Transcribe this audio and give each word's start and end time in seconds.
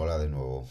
Hola 0.00 0.16
de 0.16 0.28
nuevo. 0.28 0.64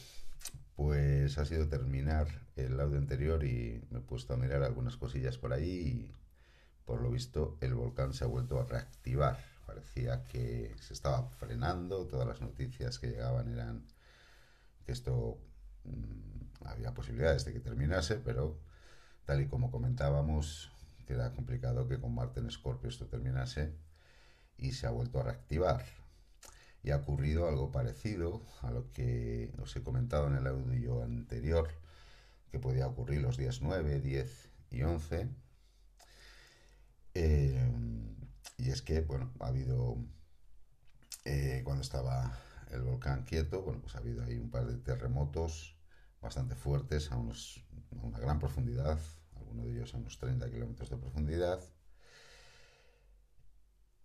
Pues 0.77 1.37
ha 1.37 1.43
sido 1.43 1.67
terminar 1.67 2.29
el 2.55 2.79
audio 2.79 2.97
anterior 2.97 3.43
y 3.43 3.85
me 3.91 3.99
he 3.99 4.01
puesto 4.01 4.33
a 4.33 4.37
mirar 4.37 4.63
algunas 4.63 4.95
cosillas 4.95 5.37
por 5.37 5.51
ahí 5.51 5.69
y 5.69 6.15
por 6.85 7.01
lo 7.01 7.11
visto 7.11 7.57
el 7.59 7.73
volcán 7.73 8.13
se 8.13 8.23
ha 8.23 8.27
vuelto 8.27 8.57
a 8.57 8.63
reactivar. 8.63 9.37
Parecía 9.65 10.23
que 10.29 10.73
se 10.79 10.93
estaba 10.93 11.27
frenando, 11.27 12.07
todas 12.07 12.25
las 12.25 12.39
noticias 12.39 12.99
que 12.99 13.07
llegaban 13.07 13.51
eran 13.51 13.83
que 14.85 14.93
esto 14.93 15.37
mmm, 15.83 16.65
había 16.65 16.93
posibilidades 16.93 17.43
de 17.43 17.51
que 17.51 17.59
terminase, 17.59 18.15
pero 18.15 18.57
tal 19.25 19.41
y 19.41 19.47
como 19.47 19.71
comentábamos, 19.71 20.71
queda 21.05 21.33
complicado 21.33 21.85
que 21.89 21.99
con 21.99 22.15
Marte 22.15 22.39
en 22.39 22.47
Escorpio 22.47 22.87
esto 22.87 23.07
terminase 23.07 23.75
y 24.57 24.71
se 24.71 24.87
ha 24.87 24.91
vuelto 24.91 25.19
a 25.19 25.23
reactivar 25.23 25.83
y 26.87 26.91
ha 26.91 26.95
ocurrido 26.95 27.49
algo 27.49 27.69
parecido 27.69 28.41
a 28.61 28.71
lo 28.71 28.93
que 28.93 29.51
os 29.61 29.75
he 29.75 29.83
comentado 29.83 30.27
en 30.27 30.35
el 30.35 30.47
audio 30.47 31.03
anterior, 31.03 31.67
que 32.49 32.59
podía 32.59 32.87
ocurrir 32.87 33.21
los 33.21 33.35
días 33.35 33.61
9, 33.61 33.99
10 33.99 34.49
y 34.71 34.83
11. 34.83 35.27
Eh, 37.13 37.71
y 38.57 38.69
es 38.69 38.81
que, 38.81 39.01
bueno, 39.01 39.33
ha 39.41 39.47
habido, 39.47 39.97
eh, 41.25 41.61
cuando 41.65 41.81
estaba 41.81 42.39
el 42.71 42.83
volcán 42.83 43.25
quieto, 43.25 43.63
bueno, 43.63 43.81
pues 43.81 43.95
ha 43.95 43.97
habido 43.97 44.23
ahí 44.23 44.37
un 44.37 44.49
par 44.49 44.65
de 44.65 44.77
terremotos 44.77 45.75
bastante 46.21 46.55
fuertes 46.55 47.11
a, 47.11 47.17
unos, 47.17 47.65
a 48.01 48.05
una 48.05 48.19
gran 48.19 48.39
profundidad, 48.39 48.97
algunos 49.35 49.65
de 49.65 49.73
ellos 49.73 49.93
a 49.93 49.97
unos 49.97 50.17
30 50.19 50.49
kilómetros 50.49 50.89
de 50.89 50.95
profundidad. 50.95 51.61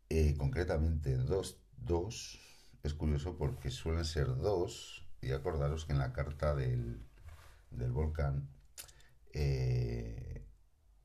Eh, 0.09 0.35
concretamente 0.37 1.17
dos, 1.17 1.63
dos 1.77 2.52
es 2.83 2.95
curioso 2.95 3.37
porque 3.37 3.71
suelen 3.71 4.05
ser 4.05 4.27
dos, 4.37 5.07
y 5.21 5.33
acordaros 5.33 5.85
que 5.85 5.93
en 5.93 5.99
la 5.99 6.13
carta 6.13 6.55
del, 6.55 7.01
del 7.71 7.93
volcán 7.93 8.49
eh, 9.33 10.45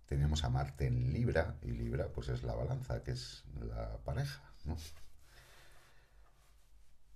tenemos 0.07 0.43
a 0.43 0.49
Marte 0.49 0.87
en 0.87 1.13
Libra, 1.13 1.57
y 1.61 1.71
Libra 1.71 2.11
pues 2.11 2.29
es 2.29 2.43
la 2.43 2.55
balanza, 2.55 3.03
que 3.03 3.11
es 3.11 3.43
la 3.59 3.97
pareja, 4.03 4.41
¿no? 4.65 4.77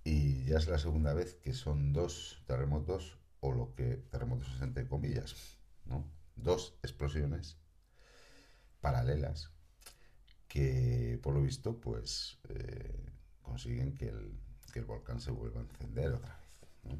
Y 0.04 0.44
ya 0.44 0.58
es 0.58 0.68
la 0.68 0.78
segunda 0.78 1.12
vez 1.14 1.34
que 1.34 1.54
son 1.54 1.92
dos 1.92 2.42
terremotos, 2.46 3.18
o 3.40 3.52
lo 3.52 3.74
que 3.74 3.96
terremotos 4.10 4.52
es 4.54 4.62
entre 4.62 4.86
comillas, 4.86 5.34
¿no? 5.84 6.04
Dos 6.36 6.78
explosiones 6.82 7.56
paralelas 8.80 9.50
que 10.48 11.18
por 11.22 11.34
lo 11.34 11.40
visto 11.40 11.80
pues 11.80 12.38
eh, 12.48 13.10
consiguen 13.42 13.94
que 13.94 14.08
el, 14.08 14.38
que 14.72 14.80
el 14.80 14.86
volcán 14.86 15.20
se 15.20 15.30
vuelva 15.30 15.60
a 15.60 15.64
encender 15.64 16.12
otra 16.12 16.36
vez. 16.36 16.98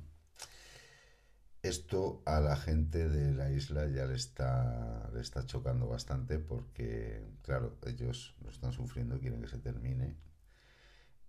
Esto 1.62 2.22
a 2.26 2.40
la 2.40 2.56
gente 2.56 3.08
de 3.08 3.32
la 3.32 3.50
isla 3.50 3.86
ya 3.86 4.04
le 4.06 4.16
está, 4.16 5.08
le 5.14 5.20
está 5.20 5.46
chocando 5.46 5.86
bastante 5.86 6.40
porque, 6.40 7.24
claro, 7.42 7.78
ellos 7.86 8.34
lo 8.42 8.50
están 8.50 8.72
sufriendo, 8.72 9.20
quieren 9.20 9.40
que 9.40 9.48
se 9.48 9.58
termine. 9.58 10.16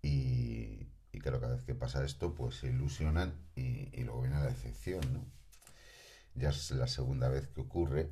Y, 0.02 0.88
claro, 1.19 1.39
cada 1.39 1.55
vez 1.55 1.64
que 1.64 1.75
pasa 1.75 2.03
esto, 2.03 2.33
pues 2.33 2.55
se 2.55 2.67
ilusionan 2.67 3.33
y, 3.55 3.89
y 3.94 4.03
luego 4.03 4.21
viene 4.21 4.38
la 4.38 4.47
decepción, 4.47 5.02
¿no? 5.14 5.23
Ya 6.36 6.49
es 6.49 6.71
la 6.71 6.88
segunda 6.88 7.30
vez 7.30 7.47
que 7.47 7.61
ocurre. 7.61 8.09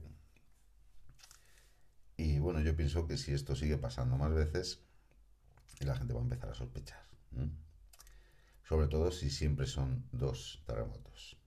Y 2.17 2.37
bueno, 2.37 2.61
yo 2.61 2.75
pienso 2.75 3.07
que 3.07 3.17
si 3.17 3.33
esto 3.33 3.55
sigue 3.55 3.77
pasando 3.77 4.15
más 4.15 4.31
veces, 4.31 4.79
la 5.79 5.95
gente 5.95 6.13
va 6.13 6.19
a 6.19 6.23
empezar 6.23 6.52
a 6.52 6.53
sospechar. 6.53 7.03
Sobre 8.72 8.88
todo 8.88 9.11
si 9.11 9.30
siempre 9.30 9.67
son 9.67 10.05
dos 10.14 10.64
terremotos. 10.66 11.38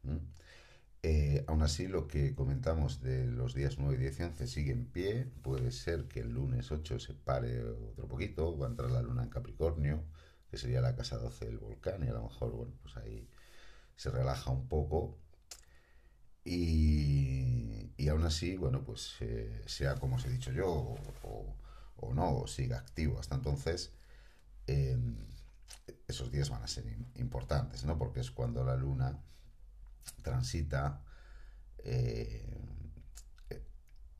Eh, 1.02 1.42
aún 1.46 1.62
así, 1.62 1.86
lo 1.88 2.06
que 2.06 2.34
comentamos 2.34 3.00
de 3.00 3.24
los 3.24 3.54
días 3.54 3.78
9, 3.78 3.96
10 3.96 4.20
y 4.20 4.22
11 4.24 4.46
sigue 4.46 4.72
en 4.72 4.84
pie. 4.84 5.24
Puede 5.40 5.70
ser 5.72 6.06
que 6.06 6.20
el 6.20 6.34
lunes 6.34 6.70
8 6.70 6.98
se 6.98 7.14
pare 7.14 7.64
otro 7.64 8.06
poquito, 8.08 8.58
va 8.58 8.66
a 8.66 8.68
entrar 8.68 8.90
la 8.90 9.00
luna 9.00 9.22
en 9.22 9.30
Capricornio, 9.30 10.04
que 10.50 10.58
sería 10.58 10.82
la 10.82 10.94
casa 10.94 11.16
12 11.16 11.46
del 11.46 11.56
volcán, 11.56 12.04
y 12.04 12.08
a 12.08 12.12
lo 12.12 12.24
mejor, 12.24 12.52
bueno, 12.52 12.74
pues 12.82 12.94
ahí 12.98 13.26
se 13.96 14.10
relaja 14.10 14.50
un 14.50 14.68
poco. 14.68 15.16
Y, 16.44 17.90
y 17.96 18.08
aún 18.08 18.24
así, 18.24 18.58
bueno, 18.58 18.84
pues 18.84 19.16
eh, 19.20 19.62
sea 19.64 19.94
como 19.94 20.16
os 20.16 20.26
he 20.26 20.30
dicho 20.30 20.52
yo, 20.52 20.68
o, 21.22 22.14
no, 22.14 22.36
o 22.36 22.46
siga 22.46 22.80
activo 22.80 23.18
hasta 23.18 23.36
entonces. 23.36 23.94
Eh, 24.66 24.98
esos 26.06 26.30
días 26.30 26.50
van 26.50 26.62
a 26.62 26.68
ser 26.68 26.84
importantes, 27.16 27.84
¿no? 27.84 27.98
Porque 27.98 28.20
es 28.20 28.30
cuando 28.30 28.64
la 28.64 28.76
luna 28.76 29.18
transita 30.22 31.02
eh, 31.78 32.64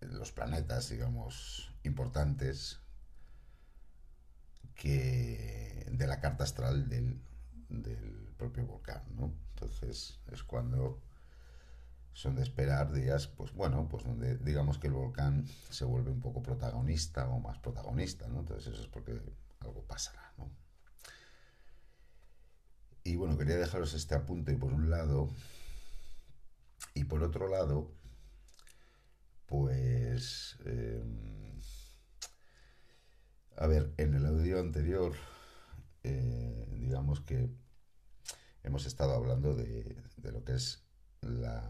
los 0.01 0.33
planetas, 0.33 0.91
digamos, 0.91 1.73
importantes 1.83 2.81
que 4.75 5.87
de 5.91 6.07
la 6.07 6.21
carta 6.21 6.45
astral 6.45 6.89
del, 6.89 7.23
del 7.69 8.35
propio 8.37 8.67
volcán, 8.67 9.03
¿no? 9.17 9.33
Entonces 9.55 10.21
es 10.31 10.43
cuando 10.43 11.01
son 12.13 12.37
de 12.37 12.43
esperar 12.43 12.93
días, 12.93 13.27
pues 13.27 13.53
bueno, 13.53 13.89
pues 13.89 14.05
donde 14.05 14.37
digamos 14.39 14.79
que 14.79 14.87
el 14.87 14.93
volcán 14.93 15.47
se 15.71 15.85
vuelve 15.85 16.11
un 16.11 16.21
poco 16.21 16.43
protagonista 16.43 17.29
o 17.29 17.41
más 17.41 17.59
protagonista, 17.59 18.29
¿no? 18.29 18.41
Entonces 18.41 18.73
eso 18.73 18.83
es 18.83 18.89
porque 18.89 19.21
algo 19.61 19.83
pasará, 19.83 20.33
¿no? 20.39 20.51
Y 23.05 23.17
bueno, 23.17 23.37
quería 23.37 23.57
dejaros 23.57 23.93
este 23.95 24.15
apunte 24.15 24.57
por 24.57 24.73
un 24.73 24.91
lado. 24.91 25.29
Y 26.95 27.05
por 27.05 27.23
otro 27.23 27.49
lado, 27.49 27.93
pues... 29.47 30.59
Eh, 30.65 31.03
a 33.57 33.67
ver, 33.67 33.93
en 33.99 34.15
el 34.15 34.27
audio 34.27 34.59
anterior, 34.59 35.15
eh, 36.03 36.67
digamos 36.73 37.21
que 37.21 37.49
hemos 38.65 38.87
estado 38.87 39.15
hablando 39.15 39.55
de, 39.55 40.03
de 40.17 40.33
lo 40.33 40.43
que 40.45 40.55
es 40.55 40.83
la, 41.21 41.63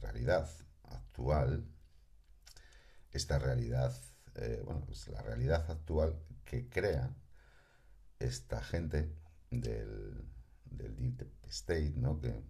realidad 0.00 0.48
actual, 0.84 1.64
esta 3.12 3.38
realidad, 3.38 3.94
eh, 4.36 4.62
bueno, 4.64 4.84
pues 4.86 5.08
la 5.08 5.20
realidad 5.22 5.68
actual 5.70 6.18
que 6.44 6.68
crea 6.68 7.14
esta 8.18 8.62
gente 8.62 9.12
del, 9.50 10.24
del 10.64 10.96
Deep 10.96 11.26
State, 11.48 11.94
¿no? 11.96 12.20
que 12.20 12.42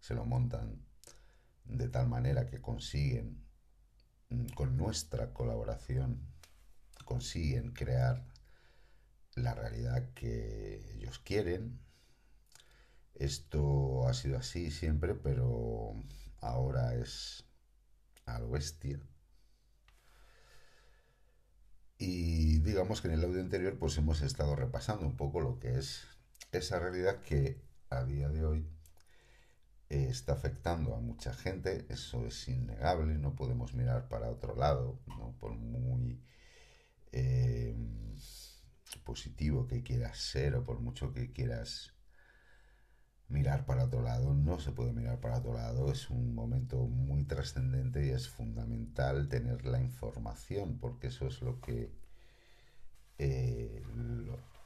se 0.00 0.14
lo 0.14 0.24
montan 0.24 0.84
de 1.64 1.88
tal 1.88 2.08
manera 2.08 2.46
que 2.46 2.60
consiguen, 2.60 3.42
mm, 4.28 4.48
con 4.54 4.76
nuestra 4.76 5.32
colaboración, 5.32 6.20
consiguen 7.04 7.72
crear 7.72 8.24
la 9.34 9.54
realidad 9.54 10.12
que 10.14 10.94
ellos 10.94 11.18
quieren. 11.18 11.80
Esto 13.14 14.08
ha 14.08 14.14
sido 14.14 14.38
así 14.38 14.70
siempre, 14.70 15.14
pero 15.14 15.94
ahora 16.40 16.94
es 16.94 17.44
a 18.26 18.38
lo 18.38 18.50
bestia. 18.50 19.00
Y 21.98 22.58
digamos 22.58 23.00
que 23.00 23.08
en 23.08 23.14
el 23.14 23.24
audio 23.24 23.40
anterior 23.40 23.78
pues 23.78 23.96
hemos 23.98 24.20
estado 24.22 24.56
repasando 24.56 25.06
un 25.06 25.16
poco 25.16 25.40
lo 25.40 25.58
que 25.58 25.78
es 25.78 26.06
esa 26.58 26.78
realidad 26.78 27.20
que 27.22 27.62
a 27.90 28.04
día 28.04 28.28
de 28.28 28.44
hoy 28.44 28.68
eh, 29.90 30.08
está 30.10 30.32
afectando 30.32 30.94
a 30.94 31.00
mucha 31.00 31.32
gente, 31.34 31.86
eso 31.88 32.26
es 32.26 32.48
innegable, 32.48 33.18
no 33.18 33.34
podemos 33.34 33.74
mirar 33.74 34.08
para 34.08 34.30
otro 34.30 34.56
lado, 34.56 35.00
¿no? 35.06 35.36
por 35.38 35.52
muy 35.54 36.22
eh, 37.12 37.76
positivo 39.04 39.66
que 39.66 39.82
quieras 39.82 40.18
ser 40.18 40.56
o 40.56 40.64
por 40.64 40.80
mucho 40.80 41.12
que 41.12 41.32
quieras 41.32 41.94
mirar 43.28 43.66
para 43.66 43.84
otro 43.84 44.02
lado, 44.02 44.34
no 44.34 44.60
se 44.60 44.72
puede 44.72 44.92
mirar 44.92 45.20
para 45.20 45.38
otro 45.38 45.54
lado, 45.54 45.90
es 45.92 46.10
un 46.10 46.34
momento 46.34 46.86
muy 46.86 47.24
trascendente 47.24 48.06
y 48.06 48.10
es 48.10 48.28
fundamental 48.28 49.28
tener 49.28 49.64
la 49.64 49.80
información, 49.80 50.78
porque 50.78 51.08
eso 51.08 51.26
es 51.26 51.40
lo 51.42 51.60
que 51.60 51.92
eh, 53.18 53.82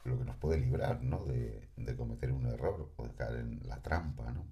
lo 0.03 0.17
que 0.17 0.25
nos 0.25 0.37
puede 0.37 0.59
librar 0.59 1.03
¿no? 1.03 1.25
de, 1.25 1.69
cometer 1.97 2.31
un 2.31 2.45
error 2.45 2.93
o 2.95 3.07
de 3.07 3.13
caer 3.15 3.39
en 3.39 3.61
la 3.67 3.81
trampa. 3.81 4.31
¿no? 4.31 4.45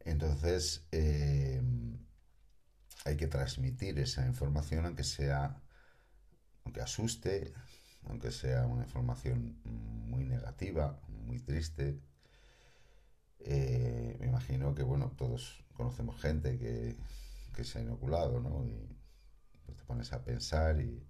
Entonces, 0.00 0.86
eh, 0.92 1.62
hay 3.04 3.16
que 3.16 3.28
transmitir 3.28 3.98
esa 3.98 4.26
información, 4.26 4.86
aunque 4.86 5.04
sea, 5.04 5.60
aunque 6.64 6.80
asuste, 6.80 7.52
aunque 8.04 8.30
sea 8.30 8.66
una 8.66 8.84
información 8.84 9.60
muy 9.64 10.24
negativa, 10.24 11.00
muy 11.08 11.38
triste. 11.40 12.00
Eh, 13.40 14.16
me 14.20 14.26
imagino 14.26 14.74
que, 14.74 14.82
bueno, 14.82 15.12
todos 15.16 15.64
conocemos 15.74 16.20
gente 16.20 16.58
que, 16.58 16.96
que 17.54 17.64
se 17.64 17.78
ha 17.78 17.82
inoculado, 17.82 18.40
¿no? 18.40 18.64
Y 18.66 18.88
te 19.74 19.84
pones 19.84 20.12
a 20.12 20.22
pensar 20.24 20.80
y 20.80 21.02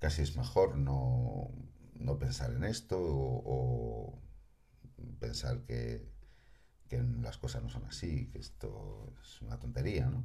casi 0.00 0.22
es 0.22 0.36
mejor 0.36 0.76
no, 0.76 1.50
no 1.94 2.18
pensar 2.18 2.52
en 2.52 2.64
esto 2.64 2.98
o, 2.98 4.18
pensar 5.20 5.60
que, 5.64 6.10
que 6.88 7.02
las 7.22 7.36
cosas 7.38 7.62
no 7.62 7.68
son 7.68 7.84
así, 7.84 8.28
que 8.30 8.38
esto 8.38 9.14
es 9.22 9.40
una 9.42 9.58
tontería, 9.60 10.06
¿no? 10.06 10.24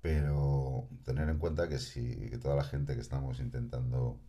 Pero 0.00 0.88
tener 1.04 1.28
en 1.28 1.38
cuenta 1.38 1.68
que 1.68 1.78
si 1.78 2.30
que 2.30 2.38
toda 2.38 2.54
la 2.54 2.64
gente 2.64 2.94
que 2.94 3.00
estamos 3.00 3.40
intentando 3.40 4.20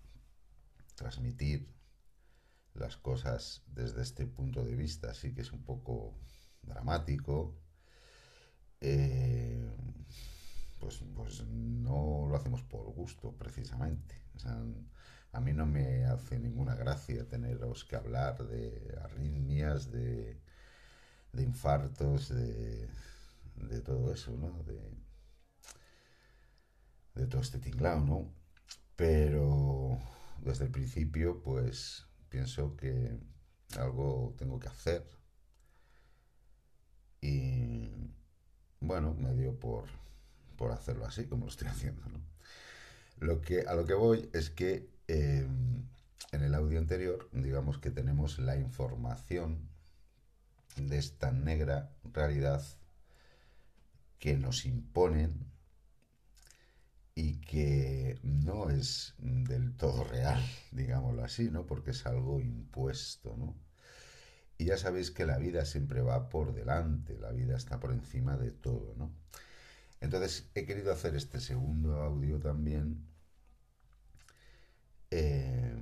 transmitir 0.95 1.71
las 2.73 2.97
cosas 2.97 3.63
desde 3.67 4.01
este 4.01 4.25
punto 4.25 4.63
de 4.63 4.75
vista 4.75 5.13
sí 5.13 5.33
que 5.33 5.41
es 5.41 5.51
un 5.51 5.63
poco 5.63 6.15
dramático, 6.63 7.55
eh, 8.81 9.71
pues, 10.79 11.03
pues 11.15 11.45
no 11.47 12.27
lo 12.29 12.35
hacemos 12.35 12.63
por 12.63 12.85
gusto 12.93 13.33
precisamente. 13.37 14.15
a 15.31 15.39
mí 15.41 15.53
no 15.53 15.65
me 15.65 16.05
hace 16.05 16.39
ninguna 16.39 16.75
gracia 16.75 17.27
teneros 17.27 17.85
que 17.85 17.95
hablar 17.95 18.45
de 18.47 18.97
arritmias, 19.03 19.91
de, 19.91 20.41
de 21.33 21.43
infartos, 21.43 22.29
de, 22.29 22.89
de 23.55 23.81
todo 23.81 24.13
eso, 24.13 24.31
¿no? 24.37 24.63
De, 24.63 24.79
de 27.15 27.27
todo 27.27 27.41
este 27.41 27.59
tinglado, 27.59 27.99
¿no? 28.01 28.31
Pero 28.95 29.99
desde 30.41 30.65
el 30.65 30.71
principio, 30.71 31.41
pues 31.41 32.05
pienso 32.29 32.75
que 32.75 33.19
algo 33.77 34.35
tengo 34.37 34.59
que 34.59 34.67
hacer. 34.69 35.05
Y 37.21 37.89
bueno, 38.79 39.13
me 39.13 39.33
dio 39.35 39.59
por, 39.59 39.85
por 40.57 40.71
hacerlo 40.71 41.05
así, 41.05 41.25
como 41.25 41.45
lo 41.45 41.51
estoy 41.51 41.67
haciendo, 41.69 42.03
¿no? 42.09 42.21
Lo 43.19 43.41
que, 43.41 43.61
a 43.61 43.73
lo 43.73 43.85
que 43.85 43.93
voy 43.93 44.29
es 44.33 44.49
que 44.49 44.89
em, 45.07 45.83
en 46.31 46.43
el 46.43 46.53
audio 46.53 46.77
anterior, 46.77 47.29
digamos 47.31 47.79
que 47.79 47.89
tenemos 47.89 48.37
la 48.37 48.57
información 48.57 49.69
de 50.75 50.97
esta 50.97 51.31
negra 51.31 51.89
realidad 52.13 52.63
que 54.19 54.37
nos 54.37 54.65
imponen 54.65 55.47
y 57.15 57.37
que 57.41 58.19
no 58.21 58.69
es 58.69 59.15
del 59.17 59.75
todo 59.75 60.03
real, 60.03 60.39
digámoslo 60.71 61.23
así, 61.23 61.49
¿no? 61.49 61.65
Porque 61.65 61.91
es 61.91 62.05
algo 62.05 62.39
impuesto, 62.39 63.35
¿no? 63.37 63.55
Y 64.59 64.65
ya 64.65 64.77
sabéis 64.77 65.09
que 65.11 65.25
la 65.25 65.37
vida 65.37 65.65
siempre 65.65 66.01
va 66.01 66.29
por 66.29 66.53
delante, 66.53 67.17
la 67.17 67.31
vida 67.31 67.55
está 67.55 67.79
por 67.79 67.91
encima 67.91 68.37
de 68.37 68.51
todo, 68.51 68.93
¿no? 68.97 69.11
Entonces 69.99 70.49
he 70.53 70.65
querido 70.65 70.91
hacer 70.91 71.15
este 71.15 71.39
segundo 71.39 72.01
audio 72.01 72.39
también 72.39 73.07
eh, 75.09 75.75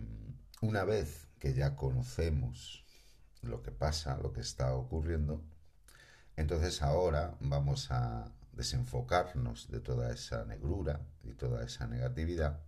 una 0.61 0.83
vez 0.83 1.27
que 1.39 1.53
ya 1.53 1.75
conocemos 1.75 2.85
lo 3.41 3.61
que 3.61 3.71
pasa, 3.71 4.17
lo 4.17 4.33
que 4.33 4.41
está 4.41 4.73
ocurriendo, 4.73 5.43
entonces 6.35 6.81
ahora 6.81 7.35
vamos 7.39 7.91
a 7.91 8.31
desenfocarnos 8.53 9.69
de 9.69 9.79
toda 9.79 10.11
esa 10.11 10.45
negrura 10.45 11.01
y 11.23 11.33
toda 11.33 11.63
esa 11.63 11.87
negatividad 11.87 12.61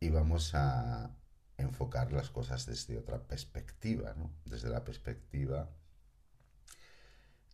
y 0.00 0.10
vamos 0.10 0.54
a 0.54 1.10
enfocar 1.56 2.12
las 2.12 2.30
cosas 2.30 2.66
desde 2.66 2.98
otra 2.98 3.22
perspectiva, 3.22 4.14
¿no? 4.16 4.30
desde 4.44 4.68
la 4.68 4.84
perspectiva 4.84 5.70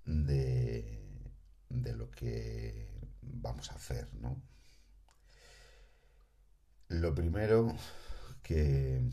de, 0.05 1.10
de 1.71 1.95
lo 1.95 2.11
que 2.11 2.87
vamos 3.23 3.71
a 3.71 3.77
hacer. 3.77 4.13
¿no? 4.15 4.43
Lo 6.89 7.15
primero 7.15 7.75
que, 8.43 9.09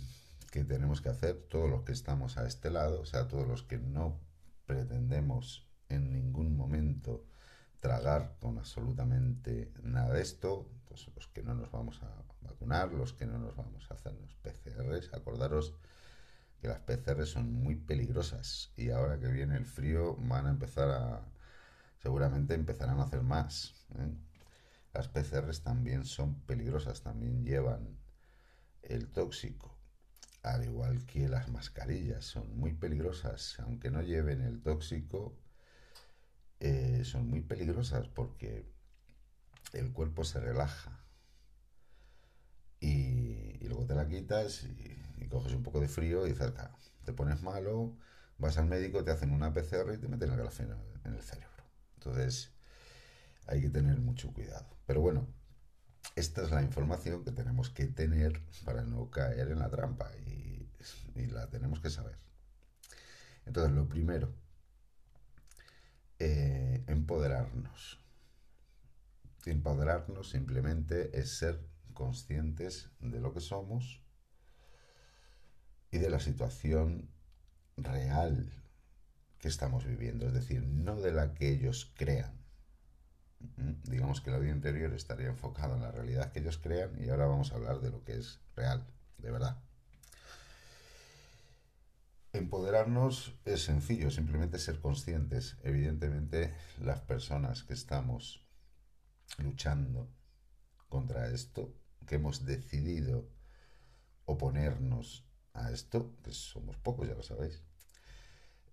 que 0.52 0.64
tenemos 0.66 1.02
que 1.02 1.10
hacer, 1.10 1.48
todos 1.50 1.70
los 1.70 1.84
que 1.84 1.94
estamos 1.94 2.38
a 2.38 2.46
este 2.46 2.70
lado, 2.70 3.02
o 3.02 3.06
sea, 3.06 3.28
todos 3.28 3.48
los 3.48 3.64
que 3.64 3.78
no 3.78 4.20
pretendemos 4.66 5.70
en 5.90 6.12
ningún 6.12 6.58
momento 6.58 7.26
tragar 7.80 8.36
con 8.40 8.58
absolutamente 8.58 9.72
nada 9.84 10.14
de 10.14 10.22
esto, 10.22 10.70
pues 10.86 11.08
los 11.16 11.28
que 11.28 11.44
no 11.44 11.54
nos 11.54 11.72
vamos 11.72 12.02
a 12.02 12.26
vacunar, 12.42 12.92
los 12.92 13.14
que 13.14 13.26
no 13.26 13.38
nos 13.38 13.56
vamos 13.56 13.90
a 13.90 13.94
hacer 13.94 14.14
los 14.14 14.34
PCRs, 14.36 15.14
acordaros 15.14 15.76
que 16.60 16.68
las 16.68 16.80
PCRs 16.80 17.30
son 17.30 17.54
muy 17.54 17.76
peligrosas 17.76 18.72
y 18.76 18.90
ahora 18.90 19.20
que 19.20 19.28
viene 19.28 19.56
el 19.56 19.66
frío 19.66 20.16
van 20.16 20.48
a 20.48 20.50
empezar 20.50 20.90
a, 20.90 21.22
seguramente 22.02 22.54
empezarán 22.54 23.00
a 23.00 23.04
hacer 23.04 23.22
más. 23.22 23.86
¿eh? 24.00 24.14
Las 24.94 25.08
PCRs 25.08 25.62
también 25.62 26.06
son 26.06 26.42
peligrosas, 26.42 27.02
también 27.02 27.46
llevan 27.46 27.98
el 28.82 29.10
tóxico, 29.10 29.78
al 30.44 30.64
igual 30.64 31.06
que 31.06 31.28
las 31.28 31.50
mascarillas, 31.50 32.26
son 32.26 32.58
muy 32.58 32.74
peligrosas, 32.74 33.60
aunque 33.60 33.92
no 33.92 34.02
lleven 34.02 34.42
el 34.42 34.62
tóxico, 34.62 35.38
eh, 36.60 37.04
son 37.04 37.30
muy 37.30 37.42
peligrosas 37.42 38.08
porque 38.08 38.66
el 39.74 39.92
cuerpo 39.92 40.24
se 40.24 40.40
relaja 40.40 41.04
y, 42.80 43.60
luego 43.68 43.86
te 43.86 43.96
la 43.96 44.08
quitas 44.08 44.64
y, 44.64 45.28
coges 45.28 45.54
un 45.54 45.62
poco 45.62 45.82
de 45.82 45.90
frío 45.90 46.26
y 46.26 46.30
dices, 46.32 46.54
te 47.04 47.12
pones 47.12 47.42
malo, 47.42 47.98
vas 48.38 48.58
al 48.58 48.66
médico, 48.66 49.04
te 49.04 49.12
hacen 49.12 49.32
una 49.32 49.54
PCR 49.54 49.94
y 49.94 49.98
te 49.98 50.08
meten 50.08 50.30
la 50.30 50.38
grafena 50.38 50.78
en 51.04 51.16
el 51.16 51.22
cerebro. 51.22 51.47
Entonces 52.08 52.52
hay 53.48 53.62
que 53.62 53.70
tener 53.70 54.00
mucho 54.00 54.32
cuidado. 54.34 54.66
Pero 54.86 55.02
bueno, 55.02 55.28
esta 56.16 56.42
es 56.44 56.52
la 56.52 56.62
información 56.62 57.24
que 57.24 57.32
tenemos 57.32 57.70
que 57.70 57.86
tener 57.86 58.42
para 58.64 58.84
no 58.84 59.10
caer 59.12 59.50
en 59.50 59.60
la 59.60 59.70
trampa 59.70 60.10
y, 60.26 60.48
la 61.32 61.50
tenemos 61.50 61.82
que 61.82 61.90
saber. 61.90 62.16
Entonces, 63.46 63.74
lo 63.74 63.90
primero, 63.90 64.34
eh, 66.20 66.84
empoderarnos. 66.88 68.00
Empoderarnos 69.46 70.30
simplemente 70.30 71.20
es 71.20 71.38
ser 71.38 71.60
conscientes 71.94 72.92
de 73.00 73.20
lo 73.20 73.34
que 73.34 73.42
somos 73.42 74.04
y 75.90 75.98
de 75.98 76.10
la 76.10 76.20
situación 76.20 77.10
real 77.76 78.54
que 79.40 79.48
estamos 79.48 79.86
viviendo, 79.86 80.28
es 80.28 80.34
decir, 80.34 80.64
no 80.64 80.96
de 80.96 81.12
la 81.12 81.34
que 81.34 81.50
ellos 81.50 81.92
crean. 81.96 82.34
Mm, 83.58 83.74
digamos 83.84 84.22
que 84.22 84.30
el 84.30 84.38
audio 84.38 84.52
interior 84.52 84.94
estaría 84.94 85.28
enfocado 85.28 85.76
en 85.76 85.82
la 85.82 85.92
realidad 85.92 86.32
que 86.32 86.40
ellos 86.40 86.58
crean 86.58 86.92
y 87.00 87.10
ahora 87.10 87.28
vamos 87.28 87.52
a 87.52 87.56
hablar 87.56 87.80
de 87.82 87.92
lo 87.92 88.04
que 88.04 88.18
es 88.18 88.40
real, 88.56 88.86
de 89.18 89.32
verdad. 89.32 89.58
Empoderarnos 92.34 93.34
es 93.46 93.64
sencillo, 93.64 94.12
simplemente 94.12 94.60
ser 94.60 94.80
conscientes. 94.80 95.58
Evidentemente, 95.64 96.54
las 96.80 97.00
personas 97.00 97.64
que 97.64 97.74
estamos 97.74 98.46
luchando 99.38 100.10
contra 100.90 101.30
esto, 101.30 101.74
que 102.06 102.16
hemos 102.16 102.46
decidido 102.46 103.28
oponernos 104.26 105.26
a 105.54 105.72
esto, 105.72 106.16
que 106.24 106.32
somos 106.32 106.78
pocos, 106.78 107.08
ya 107.08 107.16
lo 107.16 107.24
sabéis, 107.24 107.64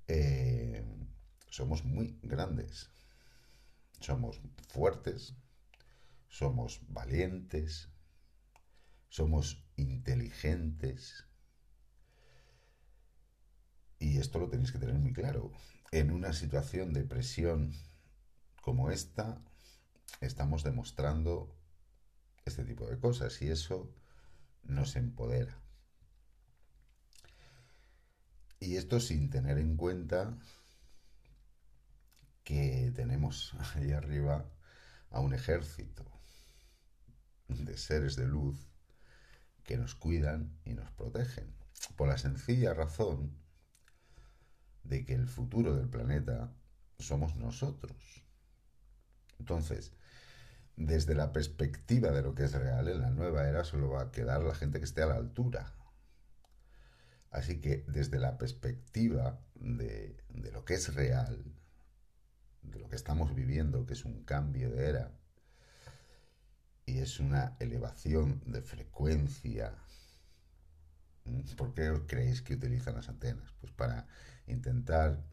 eh, 0.08 0.84
somos 1.49 1.84
muy 1.84 2.18
grandes, 2.23 2.90
somos 4.00 4.40
fuertes, 4.68 5.34
somos 6.28 6.80
valientes, 6.88 7.88
somos 9.08 9.64
inteligentes, 9.76 11.25
y 14.04 14.18
esto 14.18 14.38
lo 14.38 14.49
tenéis 14.49 14.70
que 14.70 14.78
tener 14.78 14.96
muy 14.96 15.12
claro. 15.12 15.50
En 15.90 16.11
una 16.11 16.32
situación 16.32 16.92
de 16.92 17.04
presión 17.04 17.73
como 18.61 18.90
esta, 18.90 19.42
estamos 20.20 20.62
demostrando 20.62 21.56
este 22.44 22.64
tipo 22.64 22.87
de 22.87 22.99
cosas 22.99 23.40
y 23.40 23.49
eso 23.49 23.94
nos 24.62 24.96
empodera. 24.96 25.63
Y 28.64 28.78
esto 28.78 28.99
sin 28.99 29.28
tener 29.28 29.59
en 29.59 29.76
cuenta 29.76 30.38
que 32.44 32.90
tenemos 32.97 33.52
ahí 33.75 33.92
arriba 33.92 34.47
a 35.11 35.21
un 35.21 35.35
ejército 35.35 36.02
de 37.49 37.76
seres 37.76 38.16
de 38.16 38.26
luz 38.26 38.56
que 39.64 39.76
nos 39.76 39.94
cuidan 39.94 40.59
y 40.64 40.73
nos 40.73 40.90
protegen. 40.92 41.54
Por 41.94 42.09
la 42.09 42.16
sencilla 42.16 42.73
razón 42.73 43.37
de 44.83 45.04
que 45.04 45.12
el 45.12 45.28
futuro 45.28 45.76
del 45.76 45.90
planeta 45.90 46.50
somos 46.99 47.37
nosotros. 47.37 48.25
Entonces, 49.38 49.92
desde 50.76 51.14
la 51.14 51.33
perspectiva 51.33 52.12
de 52.12 52.23
lo 52.23 52.35
que 52.35 52.44
es 52.44 52.52
real, 52.52 52.88
en 52.88 53.02
la 53.02 53.11
nueva 53.11 53.47
era 53.47 53.62
solo 53.62 53.90
va 53.90 54.02
a 54.04 54.11
quedar 54.11 54.42
la 54.42 54.54
gente 54.54 54.78
que 54.78 54.87
esté 54.87 55.02
a 55.02 55.06
la 55.06 55.16
altura. 55.16 55.75
Así 57.34 57.60
que 57.60 57.84
desde 57.88 58.18
la 58.20 58.38
perspectiva 58.38 59.40
de, 59.56 60.16
lo 60.52 60.64
que 60.64 60.74
es 60.74 60.94
real, 60.94 61.44
de 62.62 62.78
lo 62.78 62.88
que 62.88 62.96
estamos 62.96 63.34
viviendo, 63.34 63.84
que 63.86 63.94
es 63.94 64.04
un 64.04 64.22
cambio 64.24 64.70
de 64.70 64.88
era, 64.88 65.12
y 66.86 66.98
es 66.98 67.18
una 67.18 67.56
elevación 67.58 68.40
de 68.46 68.62
frecuencia 68.62 69.74
¿Por 71.56 71.72
qué 71.74 71.90
creéis 72.06 72.42
que 72.42 72.54
utilizan 72.54 72.96
las 72.96 73.08
antenas? 73.08 73.50
Pues 73.60 73.72
para 73.72 74.06
intentar 74.46 75.24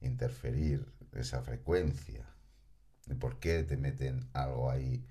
interferir 0.00 0.86
esa 1.12 1.42
frecuencia. 1.42 2.26
¿Y 3.06 3.14
por 3.14 3.40
qué 3.40 3.64
te 3.64 3.78
meten 3.78 4.28
algo 4.34 4.70
ahí 4.70 5.06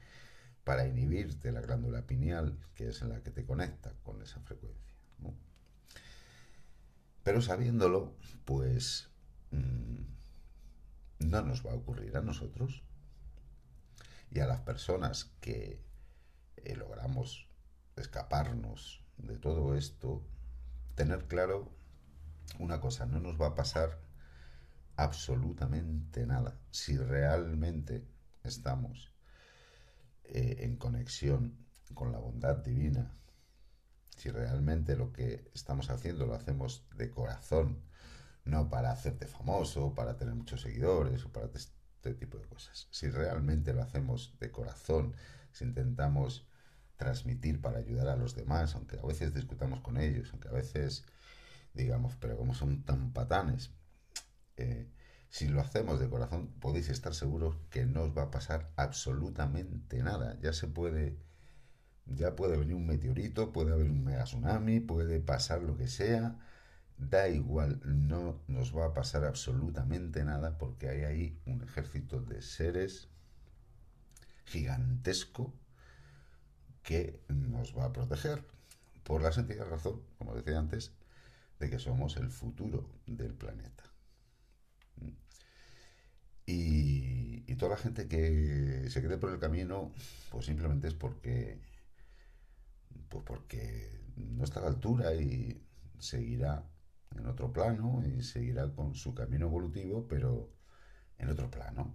para 0.64 0.88
inhibirte 0.88 1.52
la 1.52 1.62
glándula 1.62 2.06
pineal, 2.06 2.60
que 2.76 2.90
es 2.90 3.02
la 3.02 3.24
que 3.24 3.32
te 3.32 3.46
conecta 3.46 3.94
con 4.04 4.22
esa 4.22 4.40
frecuencia? 4.42 4.94
Pero 7.28 7.42
sabiéndolo, 7.42 8.16
pues 8.46 9.10
mm, 9.52 11.28
no 11.28 11.42
nos 11.42 11.66
va 11.66 11.74
a 11.74 11.76
ocurrir 11.76 12.16
a 12.16 12.22
nosotros 12.22 12.86
y 14.32 14.40
a 14.40 14.48
las 14.48 14.62
personas 14.62 15.36
que 15.42 15.84
eh, 16.56 16.76
logramos 16.78 17.50
escaparnos 17.98 19.04
de 19.18 19.38
todo 19.38 19.76
esto, 19.76 20.26
tener 20.96 21.28
claro 21.28 21.70
una 22.60 22.80
cosa, 22.80 23.06
no 23.06 23.20
nos 23.20 23.36
va 23.36 23.48
a 23.48 23.56
pasar 23.56 24.00
absolutamente 24.96 26.26
nada 26.26 26.58
si 26.72 26.96
realmente 26.96 28.08
estamos 28.46 29.12
eh, 30.24 30.60
en 30.60 30.78
conexión 30.78 31.58
con 31.94 32.14
la 32.14 32.20
bondad 32.20 32.56
divina, 32.64 33.12
si 34.18 34.30
realmente 34.30 34.96
lo 34.96 35.14
que 35.14 35.50
estamos 35.54 35.90
haciendo 35.90 36.26
lo 36.26 36.36
hacemos 36.36 36.86
de 36.96 37.10
corazón, 37.10 37.82
no 38.46 38.70
para 38.70 38.92
hacerte 38.92 39.28
famoso, 39.28 39.94
para 39.94 40.18
tener 40.18 40.36
muchos 40.36 40.62
seguidores 40.62 41.24
o 41.26 41.32
para 41.32 41.50
este 41.54 42.14
tipo 42.14 42.38
de 42.38 42.48
cosas. 42.48 42.88
Si 42.92 43.10
realmente 43.10 43.74
lo 43.74 43.82
hacemos 43.82 44.36
de 44.40 44.52
corazón, 44.52 45.16
si 45.52 45.64
intentamos 45.64 46.48
transmitir 46.98 47.62
para 47.62 47.80
ayudar 47.80 48.10
a 48.10 48.16
los 48.16 48.36
demás, 48.36 48.76
aunque 48.76 49.00
a 49.00 49.06
veces 49.06 49.34
discutamos 49.34 49.82
con 49.82 49.98
ellos, 49.98 50.30
aunque 50.32 50.50
a 50.50 50.54
veces 50.54 51.06
digamos, 51.78 52.16
pero 52.20 52.36
como 52.38 52.54
son 52.54 52.84
tan 52.84 53.14
patanes, 53.14 53.72
eh, 54.58 54.92
si 55.30 55.48
lo 55.48 55.62
hacemos 55.62 56.00
de 56.00 56.10
corazón, 56.10 56.48
podéis 56.60 56.90
estar 56.90 57.14
seguros 57.14 57.56
que 57.70 57.86
no 57.86 58.04
os 58.04 58.18
va 58.18 58.24
a 58.24 58.32
pasar 58.32 58.72
absolutamente 58.76 60.02
nada. 60.02 60.38
Ya 60.42 60.54
se 60.54 60.68
puede, 60.68 61.18
ya 62.16 62.36
puede 62.36 62.58
venir 62.58 62.76
un 62.76 62.86
meteorito, 62.88 63.52
puede 63.52 63.74
haber 63.74 63.90
un 63.90 64.04
mega 64.04 64.24
tsunami, 64.24 64.80
puede 64.80 65.20
pasar 65.20 65.62
lo 65.62 65.78
que 65.78 65.88
sea, 65.88 66.36
da 66.98 67.30
igual, 67.30 67.80
no 67.84 68.42
nos 68.48 68.76
va 68.76 68.88
a 68.88 68.94
pasar 68.94 69.26
absolutamente 69.26 70.24
nada 70.24 70.58
porque 70.58 70.90
hay 70.90 71.04
ahí 71.04 71.40
un 71.46 71.62
ejército 71.64 72.22
de 72.22 72.42
seres 72.42 73.10
gigantesco 74.46 75.54
que 76.84 77.22
nos 77.28 77.78
va 77.78 77.86
a 77.86 77.94
proteger 77.94 78.44
por 79.04 79.22
la 79.22 79.32
sencilla 79.32 79.66
razón, 79.66 80.02
como 80.18 80.36
decía 80.36 80.58
antes, 80.58 80.92
de 81.60 81.70
que 81.70 81.80
somos 81.80 82.18
el 82.18 82.30
futuro 82.30 82.90
del 83.06 83.34
planeta. 83.34 83.84
Y, 86.46 87.44
y, 87.46 87.56
toda 87.56 87.72
la 87.72 87.78
gente 87.78 88.08
que 88.08 88.90
se 88.90 89.02
quede 89.02 89.18
por 89.18 89.32
el 89.32 89.40
camino, 89.40 89.92
pues 90.32 90.46
simplemente 90.46 90.88
es 90.88 90.94
porque, 90.94 91.60
pues 93.10 93.24
porque 93.26 93.90
no 94.16 94.44
está 94.44 94.60
a 94.60 94.64
la 94.64 94.70
altura 94.70 95.16
y 95.16 95.64
seguirá 96.00 96.64
en 97.16 97.26
otro 97.28 97.52
plano 97.52 98.04
y 98.06 98.22
seguirá 98.24 98.70
con 98.74 98.96
su 98.96 99.14
camino 99.14 99.48
evolutivo, 99.48 100.08
pero 100.08 100.52
en 101.18 101.30
otro 101.30 101.50
plano. 101.50 101.94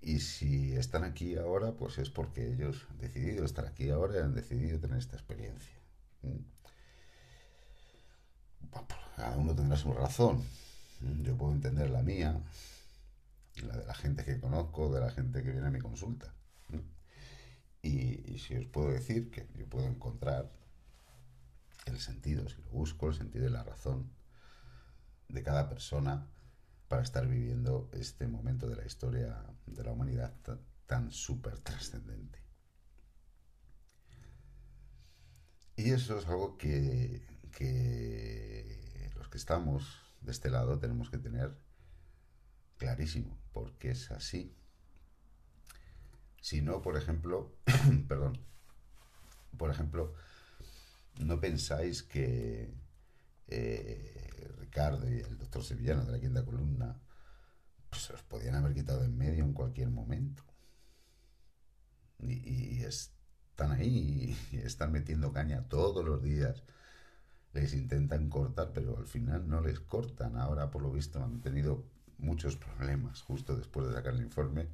Y 0.00 0.18
si 0.20 0.74
están 0.74 1.04
aquí 1.04 1.36
ahora, 1.36 1.72
pues 1.76 1.98
es 1.98 2.10
porque 2.10 2.52
ellos 2.52 2.86
han 2.90 2.98
decidido 2.98 3.44
estar 3.44 3.66
aquí 3.66 3.90
ahora 3.90 4.16
y 4.16 4.22
han 4.22 4.34
decidido 4.34 4.80
tener 4.80 4.98
esta 4.98 5.16
experiencia 5.16 5.82
cada 9.16 9.36
uno 9.36 9.54
tendrá 9.54 9.76
su 9.76 9.92
razón. 9.92 10.44
Yo 11.22 11.36
puedo 11.36 11.52
entender 11.52 11.90
la 11.90 12.02
mía, 12.02 12.40
la 13.62 13.76
de 13.76 13.86
la 13.86 13.94
gente 13.94 14.24
que 14.24 14.40
conozco, 14.40 14.92
de 14.92 15.00
la 15.00 15.10
gente 15.10 15.42
que 15.42 15.50
viene 15.50 15.66
a 15.66 15.70
mi 15.70 15.80
consulta. 15.80 16.34
Y, 17.82 18.38
si 18.38 18.56
os 18.56 18.66
puedo 18.66 18.90
decir 18.90 19.30
que 19.30 19.46
yo 19.54 19.68
puedo 19.68 19.86
encontrar 19.86 20.50
el 21.86 21.98
sentido, 21.98 22.48
si 22.48 22.62
lo 22.62 22.70
busco, 22.70 23.08
el 23.08 23.14
sentido 23.14 23.46
y 23.46 23.50
la 23.50 23.64
razón 23.64 24.10
de 25.28 25.42
cada 25.42 25.68
persona 25.68 26.28
para 26.88 27.02
estar 27.02 27.26
viviendo 27.26 27.90
este 27.92 28.28
momento 28.28 28.68
de 28.68 28.76
la 28.76 28.86
historia 28.86 29.44
de 29.66 29.82
la 29.82 29.92
humanidad 29.92 30.32
tan 30.86 31.10
súper 31.10 31.58
trascendente. 31.58 32.38
Y 35.76 35.90
eso 35.90 36.18
es 36.18 36.26
algo 36.26 36.56
que, 36.58 37.26
que 37.50 38.82
que 39.32 39.38
estamos 39.38 39.98
de 40.20 40.30
este 40.30 40.50
lado 40.50 40.78
tenemos 40.78 41.08
que 41.08 41.16
tener 41.16 41.56
clarísimo, 42.76 43.40
porque 43.52 43.90
es 43.92 44.10
así. 44.10 44.54
Si 46.42 46.60
no, 46.60 46.82
por 46.82 46.98
ejemplo, 46.98 47.56
perdón, 48.08 48.38
por 49.56 49.70
ejemplo, 49.70 50.12
no 51.20 51.40
pensáis 51.40 52.02
que 52.02 52.74
eh, 53.48 54.52
Ricardo 54.58 55.10
y 55.10 55.20
el 55.20 55.38
doctor 55.38 55.64
Sevillano 55.64 56.04
de 56.04 56.12
la 56.12 56.20
quinta 56.20 56.44
columna 56.44 57.00
pues, 57.88 58.02
se 58.02 58.12
los 58.12 58.22
podían 58.24 58.56
haber 58.56 58.74
quitado 58.74 59.04
en 59.04 59.16
medio 59.16 59.44
en 59.44 59.54
cualquier 59.54 59.88
momento. 59.88 60.42
Y 62.18 62.82
están 62.82 63.72
ahí 63.72 64.36
y 64.52 64.58
están 64.58 64.92
metiendo 64.92 65.32
caña 65.32 65.68
todos 65.68 66.04
los 66.04 66.22
días 66.22 66.62
les 67.52 67.74
intentan 67.74 68.28
cortar, 68.28 68.72
pero 68.72 68.96
al 68.96 69.06
final 69.06 69.48
no 69.48 69.60
les 69.60 69.80
cortan. 69.80 70.36
Ahora, 70.36 70.70
por 70.70 70.82
lo 70.82 70.90
visto, 70.90 71.22
han 71.22 71.40
tenido 71.40 71.84
muchos 72.18 72.56
problemas 72.56 73.22
justo 73.22 73.56
después 73.56 73.86
de 73.86 73.94
sacar 73.94 74.14
el 74.14 74.22
informe, 74.22 74.68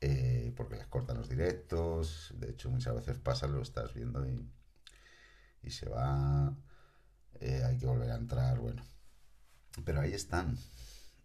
eh, 0.00 0.52
porque 0.56 0.76
les 0.76 0.86
cortan 0.86 1.18
los 1.18 1.28
directos. 1.28 2.34
De 2.36 2.50
hecho, 2.50 2.70
muchas 2.70 2.94
veces 2.94 3.18
pasa, 3.18 3.46
lo 3.46 3.62
estás 3.62 3.94
viendo 3.94 4.26
y, 4.26 5.70
se 5.70 5.88
va, 5.88 6.56
eh, 7.40 7.62
hay 7.64 7.78
que 7.78 7.86
volver 7.86 8.10
a 8.10 8.16
entrar, 8.16 8.58
bueno. 8.58 8.82
Pero 9.84 10.00
ahí 10.00 10.12
están 10.12 10.56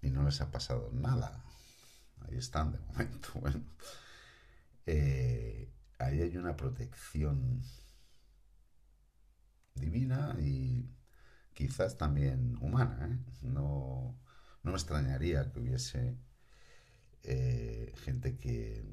y 0.01 0.11
no 0.11 0.23
les 0.23 0.41
ha 0.41 0.51
pasado 0.51 0.89
nada. 0.93 1.43
Ahí 2.21 2.37
están 2.37 2.71
de 2.71 2.79
momento, 2.79 3.29
bueno. 3.35 3.63
Eh, 4.85 5.73
ahí 5.99 6.21
hay 6.21 6.37
una 6.37 6.55
protección 6.55 7.63
divina 9.73 10.35
y 10.39 10.89
quizás 11.53 11.97
también 11.97 12.57
humana. 12.61 13.07
¿eh? 13.11 13.17
No, 13.41 14.19
no, 14.63 14.71
me 14.71 14.77
extrañaría 14.77 15.51
que 15.51 15.59
hubiese 15.59 16.17
eh, 17.25 17.93
gente 17.97 18.37
que, 18.37 18.83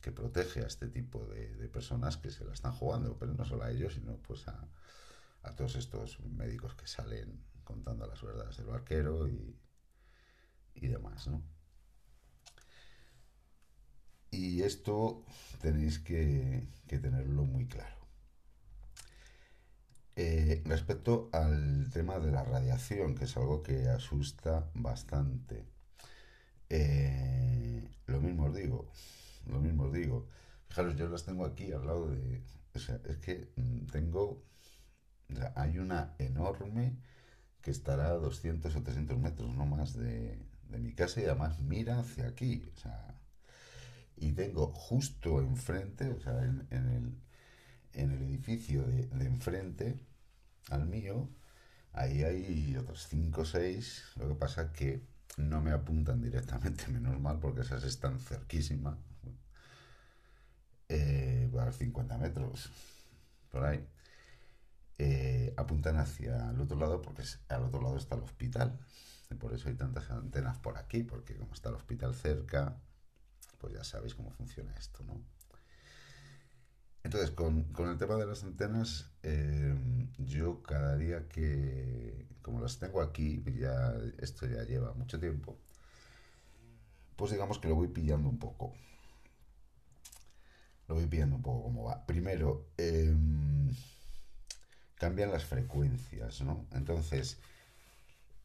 que 0.00 0.12
protege 0.12 0.60
a 0.60 0.66
este 0.66 0.88
tipo 0.88 1.26
de, 1.26 1.68
personas 1.68 2.16
que 2.16 2.30
se 2.30 2.44
la 2.44 2.52
están 2.52 2.72
jugando, 2.72 3.18
pero 3.18 3.34
no 3.34 3.44
solo 3.44 3.64
a 3.64 3.70
ellos, 3.70 3.94
sino 3.94 4.16
pues 4.18 4.46
a, 4.48 4.68
a 5.42 5.54
todos 5.54 5.76
estos 5.76 6.20
médicos 6.20 6.74
que 6.74 6.86
salen 6.86 7.44
contando 7.64 8.06
las 8.06 8.22
verdades 8.22 8.56
del 8.56 8.66
barquero 8.66 9.28
y, 9.28 9.58
y 10.74 10.88
demás, 10.88 11.26
¿no? 11.28 11.42
Y 14.30 14.62
esto 14.62 15.24
tenéis 15.60 15.98
que, 15.98 16.68
que 16.86 16.98
tenerlo 16.98 17.44
muy 17.44 17.66
claro. 17.66 17.96
Eh, 20.16 20.62
respecto 20.66 21.30
al 21.32 21.90
tema 21.92 22.18
de 22.18 22.32
la 22.32 22.42
radiación, 22.42 23.14
que 23.14 23.24
es 23.24 23.36
algo 23.36 23.62
que 23.62 23.88
asusta 23.88 24.68
bastante, 24.74 25.64
eh, 26.70 27.88
lo 28.06 28.20
mismo 28.20 28.44
os 28.46 28.54
digo, 28.54 28.90
lo 29.46 29.60
mismo 29.60 29.84
os 29.84 29.92
digo. 29.92 30.28
Fijaros, 30.68 30.96
yo 30.96 31.08
las 31.08 31.24
tengo 31.24 31.44
aquí 31.44 31.72
al 31.72 31.86
lado 31.86 32.10
de... 32.10 32.42
O 32.74 32.78
sea, 32.78 33.00
es 33.06 33.18
que 33.18 33.52
mm, 33.56 33.86
tengo... 33.86 34.44
hay 35.54 35.78
una 35.78 36.14
enorme 36.18 36.98
que 37.62 37.70
estará 37.70 38.08
a 38.08 38.14
200 38.14 38.74
o 38.76 38.82
300 38.82 39.18
metros 39.18 39.54
no 39.54 39.66
más 39.66 39.94
de, 39.94 40.38
mi 40.70 40.94
casa 40.94 41.20
y 41.20 41.24
además 41.24 41.58
mira 41.60 42.00
hacia 42.00 42.28
aquí. 42.28 42.64
O 42.76 42.80
sea, 42.80 43.20
y 44.16 44.32
tengo 44.32 44.68
justo 44.68 45.40
enfrente, 45.40 46.08
o 46.10 46.20
sea, 46.20 46.44
en, 46.44 46.66
el, 46.70 47.18
en 47.92 48.10
el 48.12 48.22
edificio 48.22 48.82
de, 48.86 49.08
enfrente, 49.24 49.98
al 50.70 50.86
mío, 50.86 51.28
ahí 51.92 52.22
hay 52.24 52.76
otros 52.76 53.06
5 53.08 53.40
o 53.40 53.44
6, 53.44 54.04
lo 54.16 54.28
que 54.28 54.34
pasa 54.34 54.72
que 54.72 55.02
no 55.38 55.60
me 55.60 55.72
apuntan 55.72 56.20
directamente, 56.20 56.88
menos 56.92 57.18
mal, 57.20 57.38
porque 57.38 57.62
esas 57.62 57.84
están 57.84 58.18
cerquísimas, 58.18 58.98
eh, 60.88 61.50
a 61.58 61.72
50 61.72 62.18
metros, 62.18 62.70
por 63.50 63.64
ahí. 63.64 63.86
Eh, 65.00 65.54
apuntan 65.56 65.96
hacia 65.98 66.50
el 66.50 66.60
otro 66.60 66.76
lado 66.76 67.00
porque 67.00 67.22
al 67.48 67.62
otro 67.62 67.80
lado 67.80 67.96
está 67.96 68.16
el 68.16 68.22
hospital. 68.22 68.78
Y 69.30 69.34
por 69.34 69.52
eso 69.52 69.68
hay 69.68 69.74
tantas 69.74 70.10
antenas 70.10 70.58
por 70.58 70.78
aquí, 70.78 71.02
porque 71.02 71.36
como 71.36 71.52
está 71.52 71.68
el 71.68 71.76
hospital 71.76 72.14
cerca, 72.14 72.76
pues 73.58 73.74
ya 73.74 73.84
sabéis 73.84 74.14
cómo 74.14 74.30
funciona 74.30 74.74
esto, 74.76 75.04
¿no? 75.04 75.20
Entonces, 77.08 77.30
con, 77.30 77.62
con, 77.72 77.88
el 77.88 77.96
tema 77.96 78.16
de 78.16 78.26
las 78.26 78.44
antenas, 78.44 79.10
eh, 79.22 79.74
yo 80.18 80.62
cada 80.62 80.94
día 80.94 81.26
que, 81.26 82.26
como 82.42 82.60
las 82.60 82.78
tengo 82.78 83.00
aquí, 83.00 83.42
ya 83.58 83.94
esto 84.18 84.46
ya 84.46 84.62
lleva 84.64 84.92
mucho 84.92 85.18
tiempo, 85.18 85.56
pues 87.16 87.30
digamos 87.32 87.58
que 87.58 87.68
lo 87.68 87.76
voy 87.76 87.88
pillando 87.88 88.28
un 88.28 88.38
poco. 88.38 88.74
Lo 90.86 90.96
voy 90.96 91.06
pillando 91.06 91.36
un 91.36 91.40
poco 91.40 91.62
cómo 91.62 91.84
va. 91.84 92.04
Primero, 92.04 92.68
eh, 92.76 93.16
cambian 94.96 95.32
las 95.32 95.46
frecuencias, 95.46 96.42
¿no? 96.42 96.66
Entonces, 96.72 97.38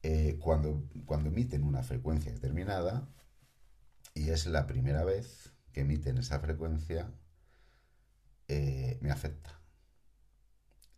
eh, 0.04 0.38
cuando, 0.40 0.86
cuando 1.06 1.28
emiten 1.28 1.66
una 1.66 1.84
frecuencia 1.84 2.32
determinada, 2.32 3.10
y 4.14 4.30
es 4.30 4.46
la 4.46 4.68
primera 4.68 5.04
vez 5.04 5.52
que 5.74 5.82
emiten 5.82 6.18
esa 6.18 6.40
frecuencia, 6.40 7.12
eh, 8.48 8.98
me 9.02 9.12
afecta. 9.12 9.60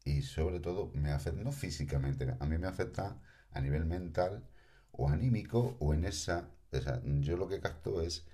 Y 0.03 0.21
sobre 0.21 0.59
todo 0.59 0.91
me 0.93 1.11
afecta, 1.11 1.41
no 1.43 1.51
físicamente, 1.51 2.35
a 2.39 2.45
mí 2.45 2.57
me 2.57 2.67
afecta 2.67 3.19
a 3.51 3.61
nivel 3.61 3.85
mental 3.85 4.43
o 4.91 5.09
anímico 5.09 5.77
o 5.79 5.93
en 5.93 6.05
esa... 6.05 6.49
yo 7.21 7.37
lo 7.37 7.47
que 7.47 7.59
capto 7.59 8.01
es 8.01 8.25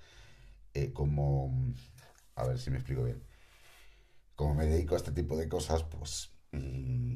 eh, 0.74 0.92
como... 0.94 1.52
A 2.36 2.46
ver 2.48 2.60
si 2.60 2.72
me 2.72 2.78
explico 2.78 3.04
bien. 3.04 3.22
Como 4.36 4.56
me 4.56 4.66
dedico 4.66 4.96
a 4.96 4.98
este 4.98 5.12
tipo 5.12 5.38
de 5.38 5.48
cosas, 5.48 5.84
pues 5.84 6.32
mm, 6.52 7.16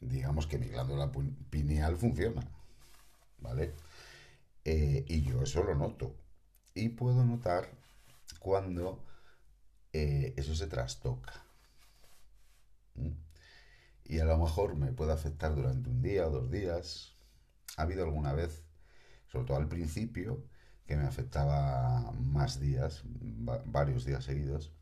digamos 0.00 0.46
que 0.46 0.58
mi 0.58 0.68
glándula 0.68 1.10
pineal 1.50 1.96
funciona. 1.96 2.42
¿Vale? 3.38 3.74
Eh, 4.64 5.04
y 5.08 5.22
yo 5.22 5.42
eso 5.42 5.62
lo 5.64 5.74
noto. 5.74 6.14
Y 6.74 6.90
puedo 6.90 7.24
notar 7.24 7.70
cuando 8.40 9.04
eh, 9.94 10.34
eso 10.36 10.54
se 10.56 10.66
trastoca. 10.66 11.32
Y 14.04 14.18
a 14.18 14.24
lo 14.24 14.36
mejor 14.36 14.74
me 14.76 14.92
puede 14.92 15.12
afectar 15.12 15.54
durante 15.54 15.88
un 15.88 16.02
día 16.02 16.26
o 16.26 16.30
dos 16.30 16.50
días. 16.50 17.14
Ha 17.76 17.82
habido 17.82 18.04
alguna 18.04 18.32
vez, 18.32 18.64
sobre 19.28 19.46
todo 19.46 19.56
al 19.56 19.68
principio, 19.68 20.44
que 20.86 20.96
me 20.96 21.06
afectaba 21.06 22.12
más 22.12 22.60
días, 22.60 23.02
varios 23.66 24.04
días 24.04 24.24
seguidos. 24.24 24.72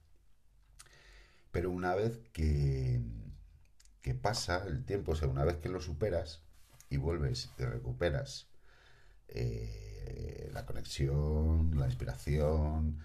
Pero 1.51 1.71
una 1.71 1.95
vez 1.95 2.19
que, 2.33 3.03
que 4.01 4.15
pasa 4.15 4.65
el 4.67 4.85
tiempo, 4.87 5.13
o 5.13 5.17
sea, 5.17 5.29
una 5.29 5.45
vez 5.45 5.57
que 5.59 5.69
lo 5.69 5.81
superas 5.81 6.41
y 6.89 6.97
vuelves, 6.97 7.51
te 7.57 7.67
recuperas 7.67 8.49
eh, 9.29 10.51
la 10.55 10.65
conexión, 10.65 11.79
la 11.79 11.87
inspiración, 11.87 12.99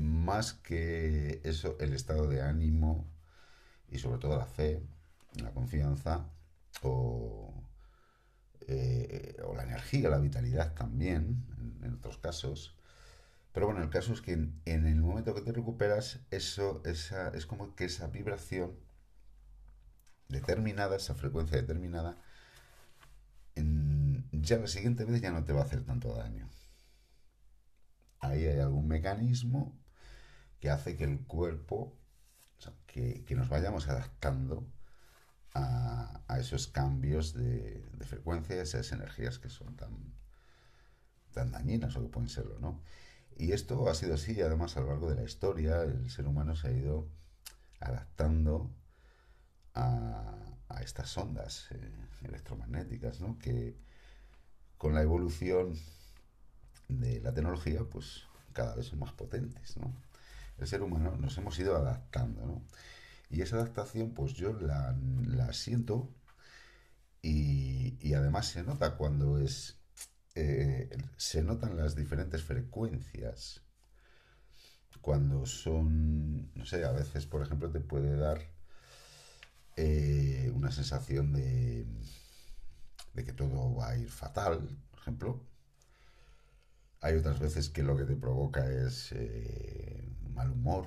más 0.00 0.54
que 0.54 1.40
eso, 1.44 1.76
el 1.80 1.92
estado 1.94 2.28
de 2.28 2.42
ánimo 2.42 3.06
y 3.90 3.98
sobre 3.98 4.18
todo 4.18 4.36
la 4.36 4.46
fe, 4.46 4.82
la 5.34 5.52
confianza 5.52 6.26
o, 6.82 7.52
eh, 8.68 9.36
la 9.54 9.62
energía, 9.64 10.08
la 10.08 10.18
vitalidad 10.18 10.74
también, 10.74 11.44
en, 11.82 11.94
otros 11.94 12.18
casos. 12.18 12.76
Pero 13.52 13.66
bueno, 13.66 13.82
el 13.82 13.90
caso 13.90 14.12
es 14.12 14.20
que 14.20 14.32
en, 14.32 14.86
el 14.86 15.00
momento 15.00 15.34
que 15.34 15.40
te 15.40 15.52
recuperas, 15.52 16.20
eso 16.30 16.82
esa, 16.84 17.28
es 17.30 17.46
como 17.46 17.74
que 17.74 17.86
esa 17.86 18.08
vibración 18.08 18.72
determinada, 20.28 20.96
esa 20.96 21.14
frecuencia 21.14 21.56
determinada, 21.56 22.16
ya 24.32 24.58
la 24.58 24.66
siguiente 24.66 25.04
vez 25.04 25.20
ya 25.20 25.30
no 25.30 25.44
te 25.44 25.52
va 25.52 25.60
a 25.62 25.64
hacer 25.64 25.82
tanto 25.84 26.14
daño 26.14 26.48
ahí 28.28 28.46
hay 28.46 28.60
algún 28.60 28.88
mecanismo 28.88 29.76
que 30.60 30.70
hace 30.70 30.96
que 30.96 31.04
el 31.04 31.20
cuerpo, 31.20 31.96
que, 32.86 33.24
nos 33.36 33.48
vayamos 33.48 33.88
adaptando 33.88 34.66
a, 35.54 36.22
esos 36.38 36.66
cambios 36.66 37.34
de, 37.34 37.82
frecuencia, 38.00 38.60
esas 38.60 38.92
energías 38.92 39.38
que 39.38 39.48
son 39.48 39.76
tan, 39.76 40.14
tan 41.32 41.50
dañinas 41.52 41.96
o 41.96 42.02
que 42.02 42.08
pueden 42.08 42.28
serlo, 42.28 42.58
¿no? 42.58 42.80
Y 43.38 43.52
esto 43.52 43.88
ha 43.88 43.94
sido 43.94 44.14
así, 44.14 44.40
además, 44.40 44.76
a 44.76 44.80
lo 44.80 44.88
largo 44.88 45.10
de 45.10 45.16
la 45.16 45.24
historia, 45.24 45.82
el 45.82 46.10
ser 46.10 46.26
humano 46.26 46.56
se 46.56 46.68
ha 46.68 46.72
ido 46.72 47.08
adaptando 47.80 48.70
a, 49.74 50.32
estas 50.80 51.16
ondas 51.16 51.68
eh, 51.70 51.90
electromagnéticas, 52.22 53.20
¿no? 53.20 53.38
Que 53.38 53.76
con 54.78 54.94
la 54.94 55.02
evolución 55.02 55.74
de 56.88 57.20
la 57.20 57.32
tecnología, 57.32 57.80
pues 57.84 58.24
cada 58.52 58.74
vez 58.74 58.86
son 58.86 59.00
más 59.00 59.12
potentes, 59.12 59.76
¿no? 59.76 59.94
El 60.58 60.66
ser 60.66 60.82
humano 60.82 61.16
nos 61.16 61.36
hemos 61.38 61.58
ido 61.58 61.76
adaptando, 61.76 62.46
¿no? 62.46 62.62
Y 63.28 63.42
esa 63.42 63.56
adaptación, 63.56 64.14
pues 64.14 64.34
yo 64.34 64.52
la, 64.52 64.96
siento 65.52 66.14
y, 67.22 68.14
además 68.14 68.46
se 68.48 68.62
nota 68.62 68.96
cuando 68.96 69.38
es... 69.38 69.80
Eh, 70.34 70.90
se 71.16 71.42
notan 71.42 71.76
las 71.76 71.96
diferentes 71.96 72.42
frecuencias. 72.42 73.62
Cuando 75.00 75.46
son, 75.46 76.52
no 76.54 76.64
sé, 76.66 76.84
a 76.84 76.92
veces, 76.92 77.26
por 77.26 77.42
ejemplo, 77.42 77.70
te 77.70 77.80
puede 77.80 78.16
dar 78.16 78.40
eh, 79.76 80.50
una 80.54 80.70
sensación 80.72 81.32
de, 81.32 81.86
de 83.14 83.24
que 83.24 83.32
todo 83.32 83.74
va 83.74 83.90
a 83.90 83.96
ir 83.96 84.10
fatal, 84.10 84.78
por 84.90 85.00
ejemplo, 85.00 85.42
hay 87.00 87.16
otras 87.16 87.38
veces 87.38 87.68
que 87.70 87.82
lo 87.82 87.96
que 87.96 88.04
te 88.04 88.16
provoca 88.16 88.70
es 88.70 89.12
eh, 89.12 90.08
mal 90.30 90.50
humor. 90.50 90.86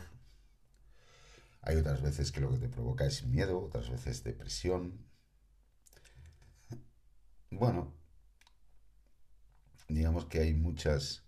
Hay 1.62 1.78
otras 1.78 2.02
veces 2.02 2.32
que 2.32 2.42
lo 2.42 2.50
que 2.52 2.58
te 2.58 2.70
provoca 2.70 3.06
es 3.06 3.26
miedo, 3.26 3.62
otras 3.62 3.90
veces 3.90 4.24
depresión. 4.24 5.06
Bueno, 7.52 7.94
digamos 9.88 10.26
que 10.26 10.40
hay 10.40 10.54
muchas 10.54 11.24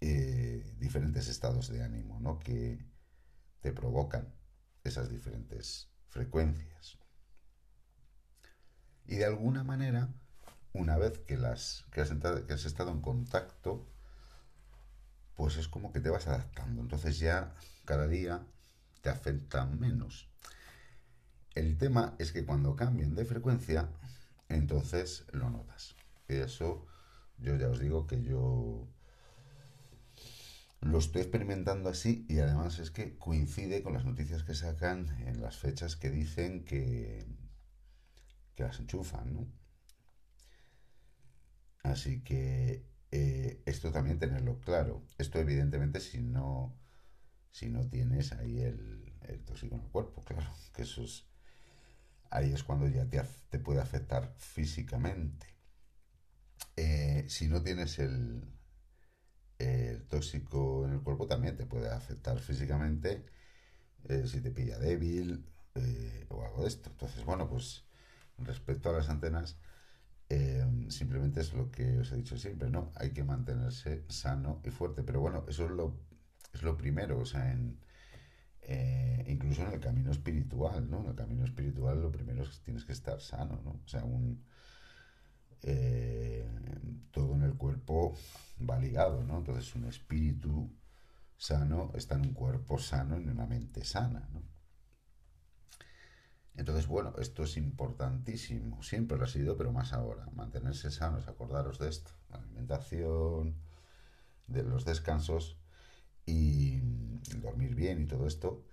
eh, 0.00 0.74
diferentes 0.78 1.28
estados 1.28 1.68
de 1.68 1.82
ánimo, 1.82 2.20
¿no? 2.20 2.38
Que 2.38 2.78
te 3.60 3.72
provocan 3.72 4.34
esas 4.84 5.10
diferentes 5.10 5.90
frecuencias. 6.08 6.98
Y 9.04 9.16
de 9.16 9.24
alguna 9.24 9.64
manera 9.64 10.12
una 10.76 10.96
vez 10.96 11.18
que, 11.18 11.36
las, 11.36 11.84
que, 11.90 12.00
has 12.00 12.64
estado 12.64 12.90
en 12.90 13.00
contacto, 13.00 13.86
pues 15.34 15.56
es 15.56 15.68
como 15.68 15.92
que 15.92 16.00
te 16.00 16.10
vas 16.10 16.26
adaptando. 16.26 16.82
Entonces 16.82 17.18
ya 17.18 17.54
cada 17.84 18.06
día 18.06 18.46
te 19.02 19.10
afecta 19.10 19.64
menos. 19.66 20.28
El 21.54 21.78
tema 21.78 22.14
es 22.18 22.32
que 22.32 22.44
cuando 22.44 22.76
cambien 22.76 23.14
de 23.14 23.24
frecuencia, 23.24 23.88
entonces 24.48 25.24
lo 25.32 25.50
notas. 25.50 25.96
Y 26.28 26.34
eso 26.34 26.86
yo 27.38 27.56
ya 27.56 27.68
os 27.68 27.80
digo 27.80 28.06
que 28.06 28.22
yo 28.22 28.88
lo 30.80 30.98
estoy 30.98 31.22
experimentando 31.22 31.88
así 31.88 32.26
y 32.28 32.38
además 32.38 32.78
es 32.78 32.90
que 32.90 33.16
coincide 33.18 33.82
con 33.82 33.94
las 33.94 34.04
noticias 34.04 34.44
que 34.44 34.54
sacan 34.54 35.08
en 35.26 35.40
las 35.40 35.56
fechas 35.56 35.96
que 35.96 36.10
dicen 36.10 36.64
que, 36.64 37.26
que 38.54 38.62
las 38.62 38.78
enchufan, 38.78 39.32
¿no? 39.34 39.65
Así 41.86 42.22
que 42.22 42.84
eh, 43.12 43.62
esto 43.64 43.92
también 43.92 44.18
tenerlo 44.18 44.60
claro. 44.60 45.04
Esto 45.18 45.38
evidentemente 45.38 46.00
si 46.00 46.20
no, 46.20 46.76
si 47.50 47.68
no 47.68 47.88
tienes 47.88 48.32
ahí 48.32 48.60
el, 48.60 49.12
tóxico 49.44 49.76
en 49.76 49.82
el 49.82 49.88
cuerpo, 49.88 50.22
claro, 50.22 50.50
que 50.74 50.82
eso 50.82 51.04
es, 51.04 51.26
ahí 52.30 52.52
es 52.52 52.62
cuando 52.62 52.88
ya 52.88 53.08
te, 53.08 53.22
te 53.50 53.58
puede 53.58 53.80
afectar 53.80 54.34
físicamente. 54.36 55.46
Eh, 56.76 57.24
si 57.28 57.48
no 57.48 57.62
tienes 57.62 57.98
el, 57.98 58.42
el 59.58 60.06
tóxico 60.06 60.84
en 60.86 60.94
el 60.94 61.00
cuerpo 61.00 61.26
también 61.26 61.56
te 61.56 61.64
puede 61.66 61.90
afectar 61.90 62.38
físicamente 62.38 63.24
eh, 64.08 64.26
si 64.26 64.40
te 64.40 64.50
pilla 64.50 64.78
débil 64.78 65.46
o 66.28 66.42
algo 66.44 66.62
de 66.62 66.68
esto. 66.68 66.90
Entonces, 66.90 67.24
bueno, 67.24 67.48
pues 67.48 67.84
respecto 68.38 68.90
a 68.90 68.92
las 68.92 69.08
antenas, 69.08 69.58
Em, 70.28 70.90
simplemente 70.90 71.40
es 71.40 71.52
lo 71.54 71.70
que 71.70 71.98
os 72.00 72.10
he 72.12 72.16
dicho 72.16 72.36
siempre, 72.36 72.68
¿no? 72.70 72.92
Hay 72.96 73.10
que 73.12 73.22
mantenerse 73.24 74.04
sano 74.08 74.60
y 74.64 74.70
fuerte. 74.70 75.02
Pero 75.02 75.20
bueno, 75.20 75.44
eso 75.48 75.66
es 75.66 75.70
lo, 75.70 76.00
es 76.52 76.62
lo 76.62 76.76
primero, 76.76 77.18
o 77.20 77.24
sea, 77.24 77.52
en, 77.52 77.78
eh, 78.62 79.24
incluso 79.28 79.62
en 79.62 79.72
el 79.74 79.80
camino 79.80 80.10
espiritual, 80.10 80.90
¿no? 80.90 81.00
En 81.02 81.06
el 81.10 81.14
camino 81.14 81.44
espiritual 81.44 82.02
lo 82.02 82.10
primero 82.10 82.42
es 82.42 82.50
que 82.50 82.64
tienes 82.64 82.84
que 82.84 82.92
estar 82.92 83.20
sano, 83.20 83.60
¿no? 83.64 83.80
O 83.84 83.88
sea, 83.88 84.04
un, 84.04 84.44
eh, 85.62 86.46
todo 87.10 87.34
en 87.34 87.42
el 87.42 87.54
cuerpo 87.54 88.16
va 88.68 88.78
ligado, 88.78 89.22
¿no? 89.24 89.38
Entonces 89.38 89.74
un 89.76 89.84
espíritu 89.86 90.70
sano 91.36 91.92
está 91.94 92.16
en 92.16 92.22
un 92.22 92.34
cuerpo 92.34 92.78
sano, 92.78 93.16
en 93.16 93.28
una 93.30 93.46
mente 93.46 93.84
sana, 93.84 94.28
¿no? 94.32 94.42
Entonces, 96.56 96.86
bueno, 96.86 97.14
esto 97.18 97.44
es 97.44 97.56
importantísimo, 97.56 98.82
siempre 98.82 99.18
lo 99.18 99.24
ha 99.24 99.28
sido, 99.28 99.56
pero 99.56 99.72
más 99.72 99.92
ahora, 99.92 100.26
mantenerse 100.34 100.90
sanos, 100.90 101.28
acordaros 101.28 101.78
de 101.78 101.88
esto, 101.90 102.10
la 102.30 102.38
alimentación, 102.38 103.56
de 104.48 104.62
los 104.62 104.84
descansos 104.84 105.56
y 106.24 106.78
dormir 107.38 107.74
bien 107.74 108.02
y 108.02 108.06
todo 108.06 108.26
esto. 108.26 108.64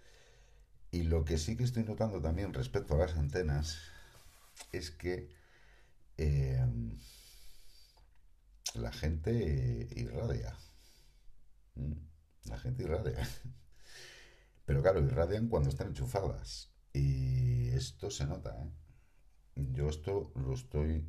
Y 0.92 1.04
lo 1.04 1.26
que 1.26 1.38
sí 1.38 1.58
que 1.58 1.64
estoy 1.64 1.84
notando 1.84 2.22
también 2.22 2.54
respecto 2.54 2.96
a 2.96 3.00
las 3.00 3.16
antenas 3.18 3.80
es 4.72 4.92
que 4.92 5.30
eh, 6.18 6.66
la 8.76 8.92
gente 8.92 9.88
irradia. 9.96 10.56
Mm, 11.76 11.94
la 12.46 12.60
gente 12.60 12.84
irradia. 12.84 13.28
Pero 14.66 14.82
claro, 14.82 15.02
irradian 15.02 15.48
cuando 15.48 15.70
están 15.70 15.88
enchufadas. 15.88 16.73
Y 16.94 17.70
esto 17.70 18.10
se 18.12 18.26
nota, 18.26 18.56
¿eh? 18.64 18.72
Yo 19.74 19.90
esto 19.90 20.32
lo 20.36 20.54
estoy 20.54 21.08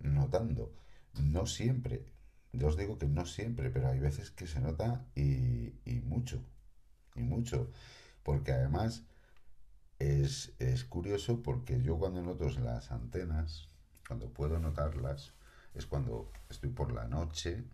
notando. 0.00 0.72
No 1.14 1.46
siempre. 1.46 2.04
Yo 2.52 2.68
os 2.68 2.76
digo 2.76 2.98
que 2.98 3.06
no 3.06 3.26
siempre, 3.26 3.70
pero 3.70 3.88
hay 3.88 4.00
veces 4.00 4.30
que 4.30 4.46
se 4.46 4.60
nota 4.60 5.06
y, 5.14 5.74
y 5.84 6.00
mucho. 6.00 6.42
Y 7.14 7.22
mucho. 7.22 7.70
Porque 8.22 8.52
además 8.52 9.04
es, 9.98 10.54
es 10.58 10.84
curioso 10.84 11.42
porque 11.42 11.82
yo 11.82 11.98
cuando 11.98 12.22
noto 12.22 12.48
las 12.60 12.90
antenas, 12.92 13.68
cuando 14.06 14.32
puedo 14.32 14.58
notarlas, 14.58 15.34
es 15.74 15.86
cuando 15.86 16.32
estoy 16.48 16.70
por 16.70 16.92
la 16.92 17.06
noche 17.08 17.64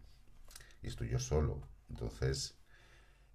y 0.83 0.89
estoy 0.89 1.09
yo 1.11 1.19
solo. 1.19 1.63
Entonces, 1.91 2.57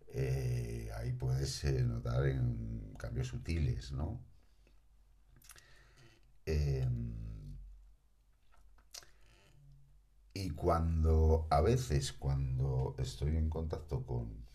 eh, 0.08 0.90
ahí 0.98 1.14
puedes 1.14 1.64
eh, 1.66 1.84
notar 1.84 2.26
en 2.28 2.94
cambios 2.98 3.28
sutiles, 3.28 3.92
¿no? 3.92 4.22
Em, 6.46 7.58
y 10.34 10.50
cuando, 10.52 11.48
a 11.50 11.62
veces, 11.62 12.14
cuando 12.14 12.96
estoy 13.00 13.36
en 13.38 13.50
contacto 13.50 14.06
con, 14.06 14.46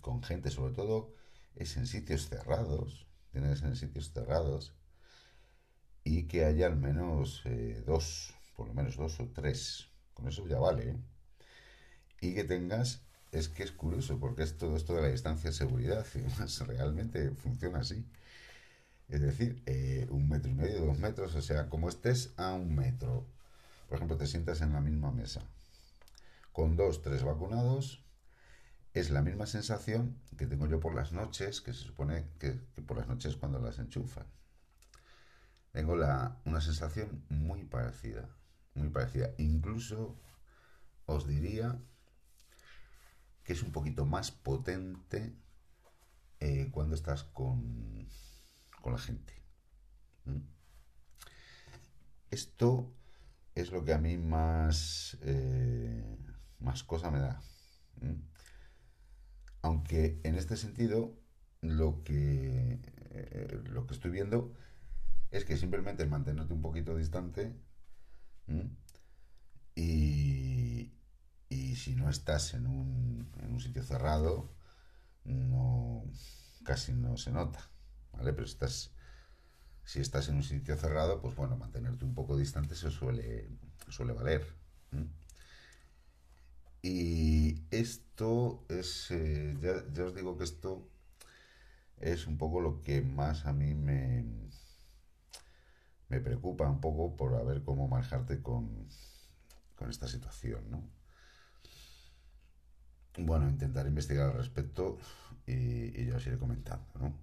con 0.00 0.22
gente, 0.22 0.50
sobre 0.50 0.72
todo 0.74 1.14
es 1.54 1.76
en 1.76 1.86
sitios 1.86 2.28
cerrados, 2.28 3.06
tienes 3.30 3.62
en 3.62 3.76
sitios 3.76 4.12
cerrados, 4.12 4.74
y 6.04 6.24
que 6.26 6.44
haya 6.44 6.66
al 6.66 6.76
menos 6.76 7.42
eh, 7.44 7.82
dos, 7.86 8.34
por 8.56 8.66
lo 8.68 8.74
menos 8.74 8.96
dos 8.96 9.20
o 9.20 9.28
tres, 9.28 9.88
con 10.14 10.26
eso 10.28 10.46
ya 10.48 10.58
vale, 10.58 10.96
y 12.20 12.34
que 12.34 12.44
tengas, 12.44 13.02
es 13.32 13.48
que 13.48 13.62
es 13.62 13.72
curioso, 13.72 14.18
porque 14.18 14.42
es 14.42 14.56
todo 14.56 14.76
esto 14.76 14.94
de 14.94 15.02
la 15.02 15.08
distancia 15.08 15.50
de 15.50 15.56
seguridad, 15.56 16.06
y 16.14 16.18
más 16.40 16.60
realmente 16.66 17.30
funciona 17.32 17.80
así. 17.80 18.06
Es 19.08 19.20
decir, 19.20 19.62
eh, 19.66 20.06
un 20.10 20.28
metro 20.28 20.50
y 20.50 20.54
medio, 20.54 20.84
dos 20.84 20.98
metros, 20.98 21.34
o 21.34 21.42
sea, 21.42 21.68
como 21.68 21.88
estés 21.88 22.34
a 22.36 22.52
un 22.54 22.74
metro, 22.74 23.26
por 23.88 23.96
ejemplo, 23.96 24.16
te 24.16 24.26
sientas 24.26 24.60
en 24.60 24.72
la 24.72 24.80
misma 24.80 25.10
mesa, 25.10 25.40
con 26.52 26.76
dos, 26.76 27.02
tres 27.02 27.22
vacunados, 27.24 28.04
es 28.94 29.10
la 29.10 29.22
misma 29.22 29.46
sensación 29.46 30.18
que 30.36 30.46
tengo 30.46 30.66
yo 30.66 30.80
por 30.80 30.94
las 30.94 31.12
noches, 31.12 31.60
que 31.60 31.72
se 31.72 31.84
supone 31.84 32.26
que, 32.38 32.60
que 32.74 32.82
por 32.82 32.98
las 32.98 33.08
noches 33.08 33.36
cuando 33.36 33.58
las 33.60 33.78
enchufan. 33.78 34.26
Tengo 35.72 35.96
la, 35.96 36.40
una 36.44 36.60
sensación 36.60 37.24
muy 37.28 37.64
parecida, 37.64 38.28
muy 38.74 38.88
parecida. 38.88 39.30
Incluso 39.38 40.16
os 41.06 41.26
diría 41.26 41.78
que 43.48 43.54
es 43.54 43.62
un 43.62 43.72
poquito 43.72 44.04
más 44.04 44.30
potente 44.30 45.34
eh, 46.38 46.68
cuando 46.70 46.94
estás 46.94 47.24
con, 47.24 48.06
con 48.82 48.92
la 48.92 48.98
gente. 48.98 49.32
Esto 52.30 52.92
es 53.54 53.72
lo 53.72 53.86
que 53.86 53.94
a 53.94 53.98
mí 53.98 54.18
más, 54.18 55.16
eh, 55.22 56.18
más 56.58 56.84
cosa 56.84 57.10
me 57.10 57.20
da. 57.20 57.40
Aunque 59.62 60.20
en 60.24 60.34
este 60.34 60.58
sentido 60.58 61.18
lo 61.62 62.04
que, 62.04 62.80
eh, 63.12 63.62
lo 63.64 63.86
que 63.86 63.94
estoy 63.94 64.10
viendo 64.10 64.52
es 65.30 65.46
que 65.46 65.56
simplemente 65.56 66.04
mantenerte 66.04 66.52
un 66.52 66.60
poquito 66.60 66.94
distante 66.94 67.56
y, 69.74 70.47
y 71.48 71.76
si 71.76 71.94
no 71.94 72.10
estás 72.10 72.54
en 72.54 72.66
un, 72.66 73.30
en 73.40 73.52
un 73.52 73.60
sitio 73.60 73.82
cerrado, 73.82 74.52
no, 75.24 76.04
casi 76.64 76.92
no 76.92 77.16
se 77.16 77.30
nota, 77.32 77.70
¿vale? 78.12 78.32
Pero 78.32 78.46
estás, 78.46 78.92
si 79.84 80.00
estás 80.00 80.28
en 80.28 80.36
un 80.36 80.42
sitio 80.42 80.76
cerrado, 80.76 81.20
pues 81.20 81.34
bueno, 81.36 81.56
mantenerte 81.56 82.04
un 82.04 82.14
poco 82.14 82.36
distante 82.36 82.74
se 82.74 82.90
suele, 82.90 83.48
suele 83.88 84.12
valer. 84.12 84.46
Y 86.82 87.64
esto 87.70 88.64
es, 88.68 89.10
eh, 89.10 89.56
ya, 89.60 89.84
ya, 89.92 90.04
os 90.04 90.14
digo 90.14 90.38
que 90.38 90.44
esto 90.44 90.88
es 91.98 92.26
un 92.26 92.38
poco 92.38 92.60
lo 92.60 92.80
que 92.82 93.02
más 93.02 93.46
a 93.46 93.52
mí 93.52 93.74
me, 93.74 94.24
me 96.08 96.20
preocupa 96.20 96.68
un 96.68 96.80
poco 96.80 97.16
por 97.16 97.34
a 97.34 97.42
ver 97.42 97.62
cómo 97.62 97.88
manejarte 97.88 98.42
con, 98.42 98.88
con 99.76 99.90
esta 99.90 100.06
situación, 100.06 100.70
¿no? 100.70 100.97
Bueno, 103.18 103.48
intentar 103.48 103.86
investigar 103.86 104.30
al 104.30 104.36
respecto 104.36 104.96
y, 105.44 106.06
ya 106.06 106.16
os 106.16 106.26
iré 106.26 106.38
comentando, 106.38 106.86
¿no? 107.00 107.14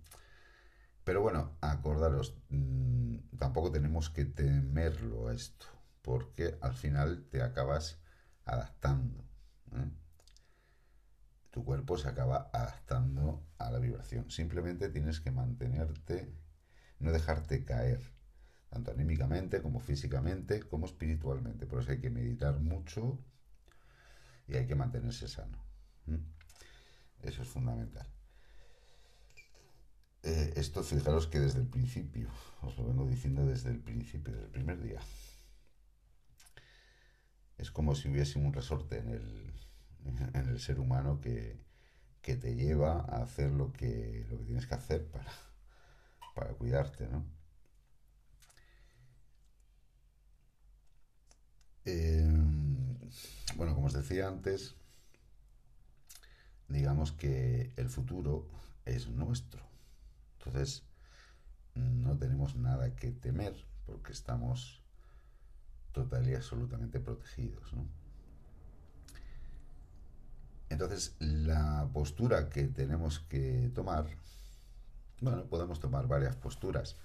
Pero 1.06 1.22
bueno, 1.22 1.56
acordaros, 1.62 2.36
mmm, 2.50 3.18
tampoco 3.38 3.72
tenemos 3.72 4.10
que 4.10 4.26
temerlo 4.26 5.30
a 5.30 5.34
esto, 5.34 5.68
porque 6.02 6.58
al 6.62 6.74
final 6.74 7.26
te 7.30 7.42
acabas 7.42 8.00
adaptando. 8.44 9.24
¿eh? 9.74 9.90
Tu 11.52 11.64
cuerpo 11.64 11.98
se 11.98 12.10
acaba 12.10 12.50
adaptando 12.52 13.46
a 13.58 13.72
la 13.72 13.80
vibración. 13.80 14.30
Simplemente 14.32 14.90
tienes 14.90 15.22
que 15.22 15.32
mantenerte, 15.32 16.34
no 17.00 17.12
dejarte 17.12 17.64
caer, 17.64 18.02
tanto 18.70 18.92
anímicamente 18.92 19.62
como 19.62 19.80
físicamente, 19.80 20.64
como 20.64 20.88
espiritualmente. 20.88 21.68
Por 21.68 21.82
eso 21.82 21.92
hay 21.92 22.00
que 22.02 22.10
meditar 22.10 22.60
mucho 22.60 23.20
y 24.48 24.56
hay 24.56 24.68
que 24.68 24.76
mantenerse 24.76 25.28
sano. 25.28 25.65
¿Mm? 26.06 26.16
Eso 27.24 27.42
es 27.42 27.48
fundamental. 27.48 28.08
Eh, 30.24 30.54
esto 30.56 30.84
fijaros 30.84 31.28
que 31.28 31.40
desde 31.40 31.60
el 31.60 31.68
principio, 31.68 32.30
os 32.62 32.76
lo 32.78 32.88
vengo 32.88 33.06
diciendo 33.06 33.46
desde 33.46 33.70
el 33.70 33.80
principio, 33.80 34.34
desde 34.34 34.46
el 34.46 34.52
primer 34.52 34.82
día. 34.82 35.00
Es 37.58 37.72
como 37.72 37.94
si 37.96 38.10
hubiese 38.10 38.40
un 38.40 38.52
resorte 38.52 38.98
en 38.98 39.10
el, 39.10 39.54
en 40.34 40.50
el 40.50 40.60
ser 40.60 40.80
humano 40.80 41.22
que, 41.22 41.60
que, 42.22 42.36
te 42.36 42.56
lleva 42.56 43.02
a 43.02 43.24
hacer 43.24 43.52
lo 43.52 43.72
que, 43.72 44.26
lo 44.30 44.40
que 44.40 44.46
tienes 44.46 44.66
que 44.66 44.76
hacer 44.76 45.06
para, 45.12 45.32
para 46.34 46.54
cuidarte, 46.54 47.08
¿no? 47.08 47.24
Eh, 51.86 52.28
bueno, 53.58 53.76
como 53.76 53.88
os 53.88 53.94
decía 53.94 54.28
antes, 54.28 54.76
digamos 56.68 57.12
que 57.12 57.72
el 57.76 57.90
futuro 57.90 58.48
es 58.86 59.08
nuestro. 59.10 59.62
Entonces, 60.40 60.84
no 61.76 62.18
tenemos 62.18 62.56
nada 62.56 62.96
que 62.96 63.12
temer 63.12 63.56
porque 63.86 64.12
estamos 64.12 64.82
total 65.92 66.28
y 66.28 66.36
absolutamente 66.36 67.00
protegidos. 67.00 67.72
Entonces, 70.70 71.16
la 71.20 71.90
postura 71.94 72.50
que 72.50 72.64
tenemos 72.68 73.20
que 73.20 73.72
tomar, 73.74 74.08
bueno, 75.22 75.46
podemos 75.46 75.80
tomar 75.80 76.08
varias 76.08 76.36
posturas. 76.36 76.98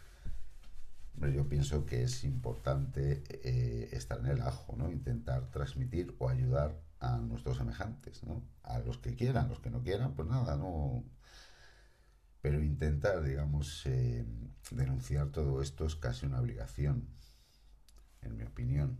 Pero 1.18 1.32
yo 1.32 1.48
pienso 1.48 1.84
que 1.84 2.02
es 2.02 2.24
importante 2.24 3.22
eh, 3.28 3.90
estar 3.92 4.18
en 4.20 4.26
el 4.26 4.40
ajo, 4.40 4.74
¿no? 4.76 4.90
Intentar 4.90 5.50
transmitir 5.50 6.14
o 6.18 6.28
ayudar 6.28 6.80
a 7.00 7.18
nuestros 7.18 7.56
semejantes, 7.56 8.22
¿no? 8.24 8.42
A 8.62 8.78
los 8.80 8.98
que 8.98 9.14
quieran, 9.14 9.48
los 9.48 9.60
que 9.60 9.70
no 9.70 9.82
quieran, 9.82 10.14
pues 10.14 10.28
nada, 10.28 10.56
no. 10.56 11.04
Pero 12.42 12.62
intentar, 12.62 13.22
digamos, 13.22 13.84
eh, 13.86 14.24
denunciar 14.70 15.30
todo 15.30 15.62
esto 15.62 15.86
es 15.86 15.96
casi 15.96 16.26
una 16.26 16.40
obligación, 16.40 17.08
en 18.22 18.36
mi 18.36 18.44
opinión. 18.44 18.98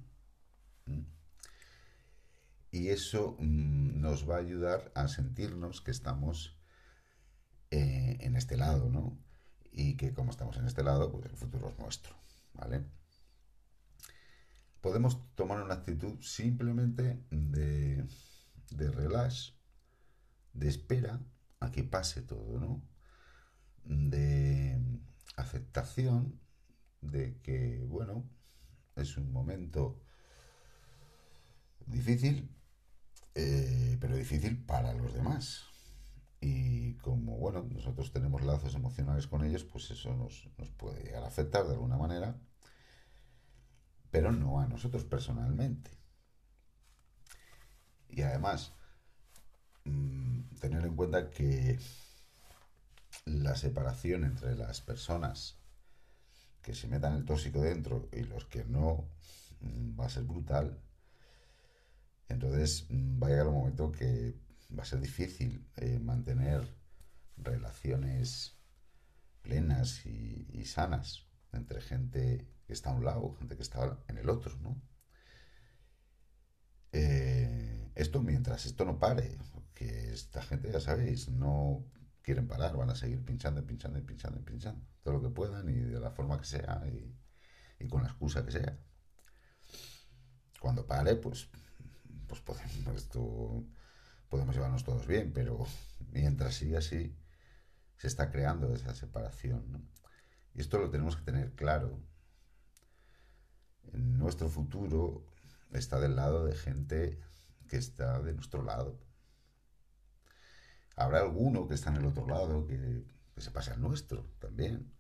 Y 2.73 2.89
eso 2.89 3.37
mm, 3.39 4.01
nos 4.01 4.29
va 4.29 4.37
a 4.37 4.41
ayudar 4.41 4.93
a 4.95 5.09
sentirnos 5.09 5.81
que 5.81 5.91
estamos 5.91 6.57
eh, 7.71 8.17
en 8.21 8.37
este 8.37 8.57
lado, 8.57 8.89
¿no? 8.89 9.19
Y 9.73 9.97
que 9.97 10.13
como 10.13 10.31
estamos 10.31 10.57
en 10.57 10.67
este 10.67 10.83
lado, 10.83 11.11
pues 11.13 11.27
el 11.27 11.37
futuro 11.37 11.69
es 11.69 11.79
nuestro, 11.79 12.17
¿vale? 12.55 12.85
Podemos 14.81 15.35
tomar 15.35 15.63
una 15.63 15.75
actitud 15.75 16.21
simplemente 16.21 17.25
de, 17.31 18.07
de 18.71 18.91
relax, 18.91 19.55
de 20.53 20.69
espera 20.69 21.21
a 21.61 21.71
que 21.71 21.85
pase 21.85 22.23
todo, 22.23 22.59
¿no? 22.59 22.83
De 23.85 24.79
aceptación 25.37 26.41
de 27.01 27.39
que, 27.43 27.85
bueno, 27.89 28.29
es 28.97 29.17
un 29.17 29.33
momento 29.33 30.01
difícil, 31.87 32.51
eh, 33.35 33.97
pero 34.01 34.17
difícil 34.17 34.65
para 34.65 34.93
los 34.95 35.15
demás. 35.15 35.65
Y 36.41 36.95
como, 36.95 37.37
bueno, 37.37 37.63
nosotros 37.71 38.13
tenemos 38.13 38.43
lazos 38.43 38.75
emocionales 38.75 39.27
con 39.27 39.45
ellos, 39.45 39.65
pues 39.65 39.91
eso 39.91 40.15
nos, 40.15 40.49
nos 40.57 40.71
puede 40.71 41.03
llegar 41.03 41.23
a 41.23 41.29
afectar 41.29 41.67
de 41.67 41.75
alguna 41.75 41.99
manera, 41.99 42.41
pero 44.11 44.33
no 44.33 44.61
a 44.61 44.67
nosotros 44.67 45.05
personalmente. 45.05 45.91
Y 48.09 48.23
además, 48.23 48.73
mm, 49.85 50.57
tener 50.61 50.85
en 50.85 50.97
cuenta 50.97 51.31
que 51.31 51.79
la 53.25 53.55
separación 53.55 54.25
entre 54.25 54.57
las 54.57 54.81
personas 54.81 55.59
que 56.63 56.75
se 56.75 56.89
metan 56.89 57.17
el 57.17 57.25
tóxico 57.25 57.61
dentro 57.61 58.09
y 58.13 58.23
los 58.23 58.45
que 58.47 58.65
no 58.65 59.09
mm, 59.61 59.99
va 59.99 60.07
a 60.07 60.11
ser 60.11 60.25
brutal. 60.25 60.79
Entonces 62.29 62.87
mm, 62.89 63.23
va 63.23 63.29
a 63.29 63.31
llegar 63.31 63.49
un 63.49 63.55
momento 63.55 63.93
que 63.93 64.35
va 64.77 64.83
a 64.83 64.87
ser 64.87 65.01
difícil 65.01 65.67
eh, 65.77 65.99
mantener 65.99 66.67
relaciones 67.37 68.57
plenas 69.43 70.05
y, 70.07 70.65
sanas 70.65 71.27
entre 71.53 71.81
gente 71.81 72.47
que 72.71 72.75
está 72.75 72.91
a 72.91 72.95
un 72.95 73.05
lado, 73.05 73.35
gente 73.35 73.57
que 73.57 73.63
está 73.65 73.99
en 74.07 74.17
el 74.17 74.31
otro, 74.31 74.57
¿no? 74.61 74.81
Eh, 76.93 77.91
esto 77.97 78.23
mientras 78.23 78.65
esto 78.65 78.85
no 78.85 78.97
pare, 78.97 79.37
que 79.75 80.13
esta 80.13 80.41
gente, 80.41 80.71
ya 80.71 80.79
sabéis, 80.79 81.29
no 81.31 81.85
quieren 82.23 82.47
parar, 82.47 82.77
van 82.77 82.91
a 82.91 82.95
seguir 82.95 83.25
pinchando, 83.25 83.67
pinchando, 83.67 84.01
pinchando, 84.07 84.41
pinchando, 84.45 84.87
todo 85.03 85.15
lo 85.15 85.21
que 85.21 85.31
puedan 85.31 85.69
y 85.69 85.81
de 85.81 85.99
la 85.99 86.13
forma 86.13 86.39
que 86.39 86.45
sea 86.45 86.81
y, 86.87 87.89
con 87.89 88.05
la 88.05 88.09
excusa 88.09 88.45
que 88.45 88.53
sea. 88.53 88.79
Cuando 90.61 90.87
pare, 90.87 91.17
pues, 91.17 91.49
pues 92.29 92.41
podemos, 92.41 92.95
esto, 92.95 93.65
podemos 94.29 94.55
llevarnos 94.55 94.85
todos 94.85 95.09
bien, 95.09 95.33
pero 95.33 95.67
mientras 96.13 96.55
siga 96.55 96.79
así, 96.79 97.19
se 97.97 98.07
está 98.07 98.31
creando 98.31 98.73
esa 98.77 98.95
separación. 98.95 99.91
Y 100.55 100.61
esto 100.61 100.79
lo 100.79 100.89
tenemos 100.89 101.17
que 101.17 101.23
tener 101.23 101.53
claro. 101.57 102.01
Nuestro 103.93 104.49
futuro 104.49 105.25
está 105.73 106.01
del 106.01 106.17
lado 106.17 106.47
de 106.47 106.55
gente 106.55 107.19
que 107.69 107.77
está 107.77 108.21
de 108.21 108.35
nuestro 108.35 108.63
lado 108.63 108.99
Habrá 111.01 111.21
alguno 111.21 111.67
que 111.67 111.75
está 111.75 111.89
en 111.89 111.97
el 111.97 112.05
otro 112.05 112.27
lado 112.27 112.67
que, 112.67 113.07
se 113.39 113.51
pase 113.51 113.71
al 113.71 113.81
nuestro 113.81 114.27
también. 114.39 114.93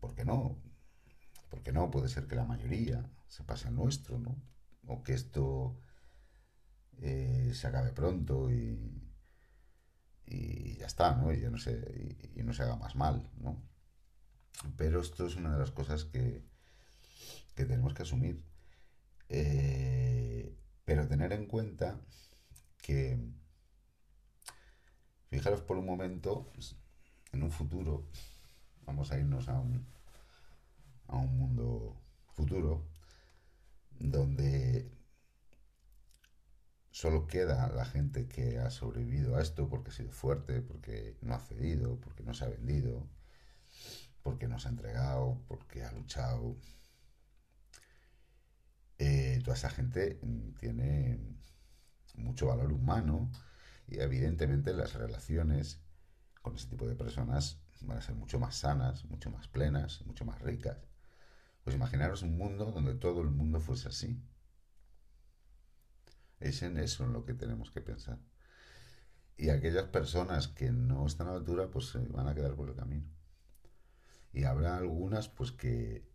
¿Por 0.00 0.14
qué 0.14 0.22
no? 0.22 0.58
¿Por 1.48 1.62
qué 1.62 1.72
no? 1.72 1.90
Puede 1.90 2.10
ser 2.10 2.26
que 2.26 2.36
la 2.36 2.44
mayoría 2.44 3.10
se 3.26 3.42
pase 3.42 3.68
al 3.68 3.74
nuestro, 3.74 4.18
¿no? 4.18 4.36
O 4.86 5.02
que 5.02 5.14
esto 5.14 5.80
eh, 6.98 7.52
se 7.54 7.68
acabe 7.68 7.92
pronto 7.92 8.50
y, 8.50 9.02
y 10.26 10.76
ya 10.76 10.84
está, 10.84 11.14
¿no? 11.16 11.32
Y, 11.32 11.40
ya 11.40 11.48
no 11.48 11.56
se, 11.56 12.18
y, 12.36 12.42
no 12.42 12.52
se 12.52 12.62
haga 12.64 12.76
más 12.76 12.94
mal, 12.96 13.30
¿no? 13.38 13.62
Pero 14.76 15.00
esto 15.00 15.26
es 15.26 15.36
una 15.36 15.54
de 15.54 15.58
las 15.58 15.70
cosas 15.70 16.04
que, 16.04 16.44
que 17.54 17.64
tenemos 17.64 17.94
que 17.94 18.02
asumir. 18.02 18.44
Eh, 19.28 20.54
pero 20.84 21.08
tener 21.08 21.32
en 21.32 21.46
cuenta 21.46 22.00
que 22.82 23.18
Fijaros 25.30 25.62
por 25.62 25.78
un 25.78 25.86
momento, 25.86 26.50
pues, 26.52 26.74
en 27.32 27.44
un 27.44 27.52
futuro, 27.52 28.04
vamos 28.84 29.12
a 29.12 29.18
irnos 29.18 29.48
a 29.48 29.60
un, 29.60 29.86
a 31.06 31.16
un 31.16 31.38
mundo 31.38 31.96
futuro, 32.32 32.84
donde 34.00 34.90
solo 36.90 37.28
queda 37.28 37.68
la 37.68 37.84
gente 37.84 38.26
que 38.26 38.58
ha 38.58 38.70
sobrevivido 38.70 39.36
a 39.36 39.42
esto 39.42 39.68
porque 39.68 39.90
ha 39.90 39.94
sido 39.94 40.10
fuerte, 40.10 40.60
porque 40.62 41.16
no 41.22 41.34
ha 41.34 41.38
cedido, 41.38 42.00
porque 42.00 42.24
no 42.24 42.34
se 42.34 42.44
ha 42.44 42.48
vendido, 42.48 43.06
porque 44.22 44.48
no 44.48 44.58
se 44.58 44.66
ha 44.66 44.72
entregado, 44.72 45.40
porque 45.46 45.84
ha 45.84 45.92
luchado. 45.92 46.56
Eh, 49.02 49.40
toda 49.42 49.56
esa 49.56 49.70
gente 49.70 50.20
tiene 50.58 51.18
mucho 52.16 52.48
valor 52.48 52.70
humano 52.70 53.30
y 53.88 53.98
evidentemente 53.98 54.74
las 54.74 54.92
relaciones 54.92 55.80
con 56.42 56.54
ese 56.54 56.68
tipo 56.68 56.86
de 56.86 56.94
personas 56.94 57.62
van 57.80 57.96
a 57.96 58.02
ser 58.02 58.14
mucho 58.14 58.38
más 58.38 58.56
sanas, 58.56 59.06
mucho 59.06 59.30
más 59.30 59.48
plenas, 59.48 60.04
mucho 60.04 60.26
más 60.26 60.38
ricas. 60.42 60.76
Pues 61.64 61.74
imaginaros 61.74 62.20
un 62.20 62.36
mundo 62.36 62.72
donde 62.72 62.94
todo 62.94 63.22
el 63.22 63.30
mundo 63.30 63.58
fuese 63.58 63.88
así. 63.88 64.22
Es 66.38 66.60
en 66.62 66.76
eso 66.76 67.04
en 67.04 67.14
lo 67.14 67.24
que 67.24 67.32
tenemos 67.32 67.70
que 67.70 67.80
pensar. 67.80 68.18
Y 69.38 69.48
aquellas 69.48 69.84
personas 69.84 70.48
que 70.48 70.72
no 70.72 71.06
están 71.06 71.28
a 71.28 71.30
la 71.30 71.38
altura, 71.38 71.70
pues 71.70 71.86
se 71.86 72.00
van 72.00 72.28
a 72.28 72.34
quedar 72.34 72.54
por 72.54 72.68
el 72.68 72.76
camino. 72.76 73.06
Y 74.34 74.44
habrá 74.44 74.76
algunas, 74.76 75.30
pues 75.30 75.52
que, 75.52 76.09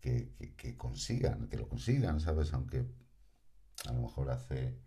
que, 0.00 0.76
consigan, 0.76 1.48
que 1.48 1.56
lo 1.56 1.68
consigan, 1.68 2.20
¿sabes? 2.20 2.52
Aunque 2.52 2.86
a 3.86 3.92
lo 3.92 4.02
mejor 4.02 4.30
hace 4.30 4.78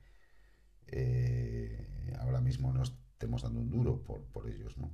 eh, 0.88 2.14
ahora 2.20 2.42
mismo 2.42 2.74
no 2.74 2.84
estemos 2.84 3.44
dando 3.44 3.60
un 3.60 3.70
duro 3.70 4.04
por, 4.04 4.26
por 4.26 4.50
ellos, 4.50 4.78
¿no? 4.78 4.92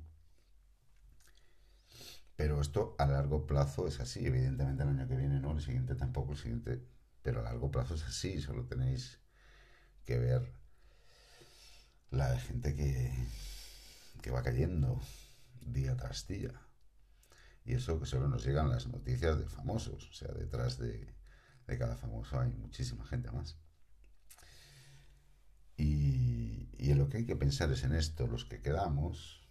Pero 2.35 2.61
esto 2.61 2.95
a 2.97 3.05
largo 3.05 3.45
plazo 3.45 3.87
es 3.87 3.99
así, 3.99 4.25
evidentemente 4.25 4.83
el 4.83 4.89
año 4.89 5.07
que 5.07 5.17
viene 5.17 5.41
no, 5.41 5.51
el 5.51 5.61
siguiente 5.61 5.95
tampoco, 5.95 6.31
el 6.31 6.37
siguiente, 6.37 6.81
pero 7.21 7.41
a 7.41 7.43
largo 7.43 7.69
plazo 7.69 7.95
es 7.95 8.03
así, 8.03 8.39
solo 8.39 8.65
tenéis 8.65 9.19
que 10.05 10.17
ver 10.17 10.53
la 12.11 12.39
gente 12.39 12.75
que, 12.75 13.13
que 14.21 14.31
va 14.31 14.41
cayendo 14.41 15.01
día 15.59 15.97
tras 15.97 16.27
día. 16.27 16.53
Y 17.65 17.73
eso 17.73 17.99
que 17.99 18.05
solo 18.05 18.27
nos 18.27 18.45
llegan 18.45 18.69
las 18.69 18.87
noticias 18.87 19.37
de 19.37 19.45
famosos, 19.47 20.09
o 20.09 20.13
sea, 20.13 20.29
detrás 20.29 20.77
de, 20.79 21.13
de 21.67 21.77
cada 21.77 21.95
famoso 21.95 22.39
hay 22.39 22.51
muchísima 22.53 23.05
gente 23.05 23.31
más. 23.31 23.57
Y, 25.77 26.69
y 26.77 26.93
lo 26.93 27.09
que 27.09 27.17
hay 27.17 27.25
que 27.25 27.35
pensar 27.35 27.71
es 27.71 27.83
en 27.83 27.93
esto, 27.93 28.27
los 28.27 28.45
que 28.45 28.61
quedamos, 28.61 29.47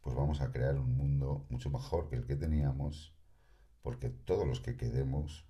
pues 0.00 0.14
vamos 0.14 0.40
a 0.40 0.52
crear 0.52 0.78
un 0.78 0.96
mundo 0.96 1.46
mucho 1.50 1.70
mejor 1.70 2.08
que 2.08 2.16
el 2.16 2.26
que 2.26 2.36
teníamos, 2.36 3.14
porque 3.82 4.10
todos 4.10 4.46
los 4.46 4.60
que 4.60 4.76
quedemos 4.76 5.48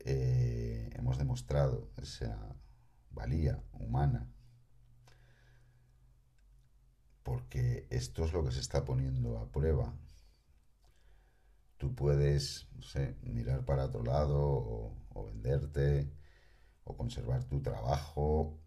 eh, 0.00 0.90
hemos 0.94 1.18
demostrado 1.18 1.90
esa 1.96 2.56
valía 3.10 3.62
humana, 3.72 4.32
porque 7.22 7.86
esto 7.90 8.24
es 8.24 8.32
lo 8.32 8.44
que 8.44 8.50
se 8.50 8.60
está 8.60 8.84
poniendo 8.84 9.38
a 9.38 9.50
prueba. 9.52 9.94
Tú 11.82 11.96
puedes, 11.96 12.68
no 12.76 12.82
sé, 12.82 13.16
mirar 13.24 13.64
para 13.64 13.86
otro 13.86 14.04
lado 14.04 14.38
o, 15.14 15.24
venderte 15.26 16.12
o 16.84 16.96
conservar 16.96 17.42
tu 17.42 17.60
trabajo 17.60 18.60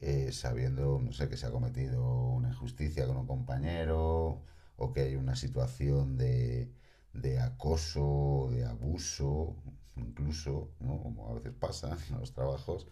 eh, 0.00 0.32
sabiendo, 0.32 0.98
no 0.98 1.12
sé, 1.12 1.28
que 1.28 1.36
se 1.36 1.44
ha 1.46 1.50
cometido 1.50 2.02
una 2.30 2.48
injusticia 2.48 3.06
con 3.06 3.18
un 3.18 3.26
compañero 3.26 4.44
o 4.76 4.92
que 4.94 5.02
hay 5.02 5.16
una 5.16 5.36
situación 5.36 6.16
de, 6.16 6.72
de 7.12 7.38
acoso, 7.38 8.48
de 8.50 8.64
abuso, 8.64 9.54
incluso, 9.96 10.70
¿no? 10.80 11.02
como 11.02 11.28
a 11.28 11.34
veces 11.34 11.52
pasa 11.52 11.98
en 12.08 12.18
los 12.18 12.32
trabajos, 12.32 12.88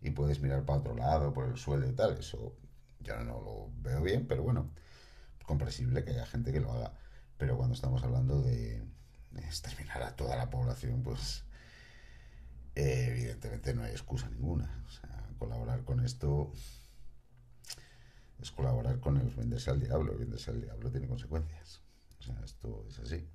y 0.00 0.10
puedes 0.12 0.40
mirar 0.40 0.64
para 0.64 0.78
otro 0.80 0.94
lado 0.94 1.34
por 1.34 1.48
el 1.48 1.58
sueldo 1.58 1.86
y 1.86 1.92
tal. 1.92 2.16
Eso 2.18 2.56
yo 3.00 3.14
no 3.24 3.42
lo 3.42 3.70
veo 3.82 4.02
bien, 4.02 4.26
pero 4.26 4.42
bueno, 4.42 4.70
comprensible 5.44 6.02
que 6.02 6.12
haya 6.12 6.24
gente 6.24 6.50
que 6.50 6.60
lo 6.60 6.72
haga. 6.72 6.94
Pero 7.40 7.56
cuando 7.56 7.74
estamos 7.74 8.02
hablando 8.02 8.42
de 8.42 8.86
exterminar 9.36 10.02
a 10.02 10.14
toda 10.14 10.36
la 10.36 10.50
población, 10.50 11.02
pues 11.02 11.46
eh, 12.74 13.06
evidentemente 13.08 13.72
no 13.72 13.82
hay 13.82 13.92
excusa 13.92 14.28
ninguna. 14.28 14.84
O 14.86 14.90
sea, 14.90 15.26
colaborar 15.38 15.82
con 15.84 16.04
esto 16.04 16.52
es 18.38 18.50
colaborar 18.50 19.00
con 19.00 19.16
el 19.16 19.34
venderse 19.34 19.70
al 19.70 19.80
diablo. 19.80 20.18
Venderse 20.18 20.50
al 20.50 20.60
diablo 20.60 20.90
tiene 20.90 21.08
consecuencias. 21.08 21.82
O 22.18 22.22
sea, 22.22 22.38
esto 22.44 22.84
es 22.90 22.98
así. 22.98 23.26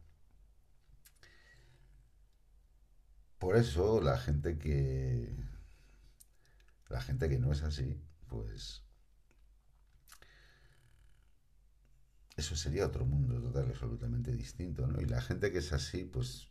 Por 3.40 3.58
eso 3.58 4.02
la 4.02 4.20
gente 4.20 4.60
que 4.60 5.36
la 6.90 7.02
gente 7.02 7.28
que 7.28 7.40
no 7.40 7.52
es 7.52 7.64
así, 7.64 8.00
pues 8.28 8.85
eso 12.38 12.56
sería 12.56 12.86
otro 12.88 13.06
mundo 13.06 13.42
total, 13.42 13.68
absolutamente 13.70 14.32
distinto, 14.32 14.88
¿no? 14.88 15.02
Y 15.02 15.06
la 15.06 15.22
gente 15.22 15.52
que 15.52 15.60
es 15.60 15.74
así, 15.74 16.06
pues 16.06 16.48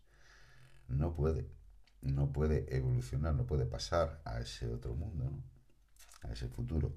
no 0.88 1.14
puede 1.14 1.48
no 2.02 2.32
puede 2.32 2.66
evolucionar, 2.76 3.34
no 3.34 3.46
puede 3.46 3.66
pasar 3.66 4.22
a 4.24 4.40
ese 4.40 4.68
otro 4.68 4.94
mundo, 4.94 5.42
a 6.22 6.32
ese 6.32 6.48
futuro. 6.48 6.94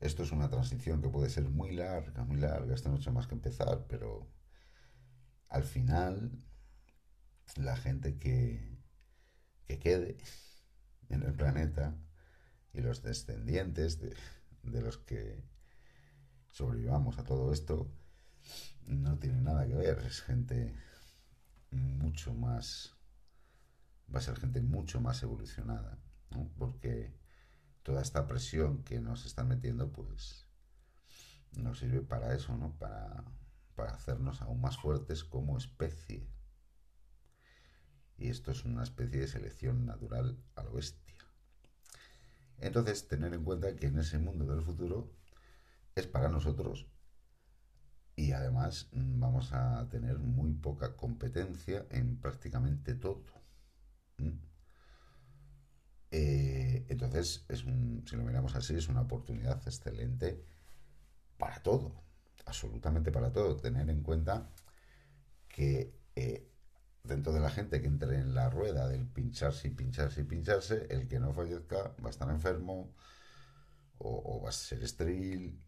Esto 0.00 0.24
es 0.24 0.32
una 0.32 0.50
transición 0.50 1.02
que 1.02 1.08
puede 1.10 1.30
ser 1.30 1.48
muy 1.48 1.72
larga, 1.76 2.24
muy 2.24 2.38
larga, 2.38 2.74
esta 2.74 2.90
noche 2.90 3.10
más 3.12 3.26
que 3.28 3.34
empezar, 3.36 3.86
pero 3.88 4.28
al 5.50 5.64
final 5.64 6.30
la 7.56 7.76
gente 7.76 8.18
que, 8.18 8.78
que 9.66 9.78
quede 9.78 10.18
en 11.10 11.22
el 11.22 11.34
planeta 11.34 11.96
y 12.72 12.82
los 12.82 13.02
descendientes 13.02 14.00
de, 14.00 14.14
de 14.62 14.82
los 14.82 14.98
que 14.98 15.42
sobrevivamos 16.50 17.18
a 17.18 17.24
todo 17.24 17.52
esto 17.52 17.90
no 18.86 19.18
tiene 19.18 19.40
nada 19.40 19.66
que 19.66 19.74
ver. 19.74 19.98
Es 20.00 20.22
gente 20.22 20.74
mucho 21.70 22.34
más, 22.34 22.96
va 24.12 24.18
a 24.18 24.22
ser 24.22 24.36
gente 24.36 24.60
mucho 24.60 25.00
más 25.00 25.22
evolucionada, 25.22 25.98
porque 26.58 27.14
toda 27.82 28.02
esta 28.02 28.26
presión 28.26 28.82
que 28.82 29.00
nos 29.00 29.24
están 29.26 29.48
metiendo, 29.48 29.92
pues 29.92 30.46
nos 31.52 31.78
sirve 31.78 32.00
para 32.00 32.34
eso, 32.34 32.56
¿no? 32.56 32.76
Para, 32.78 33.24
para 33.74 33.92
hacernos 33.92 34.42
aún 34.42 34.60
más 34.60 34.76
fuertes 34.76 35.24
como 35.24 35.56
especie. 35.56 36.28
Y 38.16 38.28
esto 38.28 38.50
es 38.50 38.64
una 38.64 38.82
especie 38.82 39.20
de 39.20 39.28
selección 39.28 39.86
natural 39.86 40.38
a 40.54 40.62
lo 40.62 40.74
bestia. 40.74 41.16
Entonces, 42.58 43.08
tener 43.08 43.32
en 43.32 43.44
cuenta 43.44 43.74
que 43.74 43.86
en 43.86 43.98
ese 43.98 44.18
mundo 44.18 44.44
del 44.44 44.62
futuro 44.62 45.10
para 46.06 46.28
nosotros 46.28 46.86
y 48.16 48.32
además 48.32 48.88
mm, 48.92 49.20
vamos 49.20 49.52
a 49.52 49.88
tener 49.88 50.18
muy 50.18 50.52
poca 50.52 50.96
competencia 50.96 51.86
en 51.90 52.18
prácticamente 52.18 52.94
todo. 52.94 53.24
Eh, 56.10 56.84
entonces, 56.88 57.44
es 57.48 57.60
si 57.60 58.16
lo 58.16 58.24
miramos 58.24 58.54
así, 58.56 58.74
es 58.74 58.88
una 58.88 59.02
oportunidad 59.02 59.62
excelente 59.66 60.44
para 61.38 61.62
todo, 61.62 61.94
absolutamente 62.46 63.12
para 63.12 63.32
todo. 63.32 63.56
Tener 63.56 63.88
en 63.88 64.02
cuenta 64.02 64.50
que 65.48 65.94
eh, 66.16 66.50
dentro 67.04 67.32
de 67.32 67.40
la 67.40 67.50
gente 67.50 67.80
que 67.80 67.86
entre 67.86 68.18
en 68.18 68.34
la 68.34 68.50
rueda 68.50 68.88
del 68.88 69.06
pincharse 69.06 69.68
y 69.68 69.70
pincharse 69.70 70.20
y 70.20 70.24
pincharse, 70.24 70.86
el 70.90 71.08
que 71.08 71.20
no 71.20 71.32
fallezca 71.32 71.94
va 72.04 72.08
a 72.08 72.10
estar 72.10 72.28
enfermo 72.28 72.92
o, 73.98 74.40
va 74.42 74.48
a 74.50 74.52
ser 74.52 74.82
estéril 74.82 75.62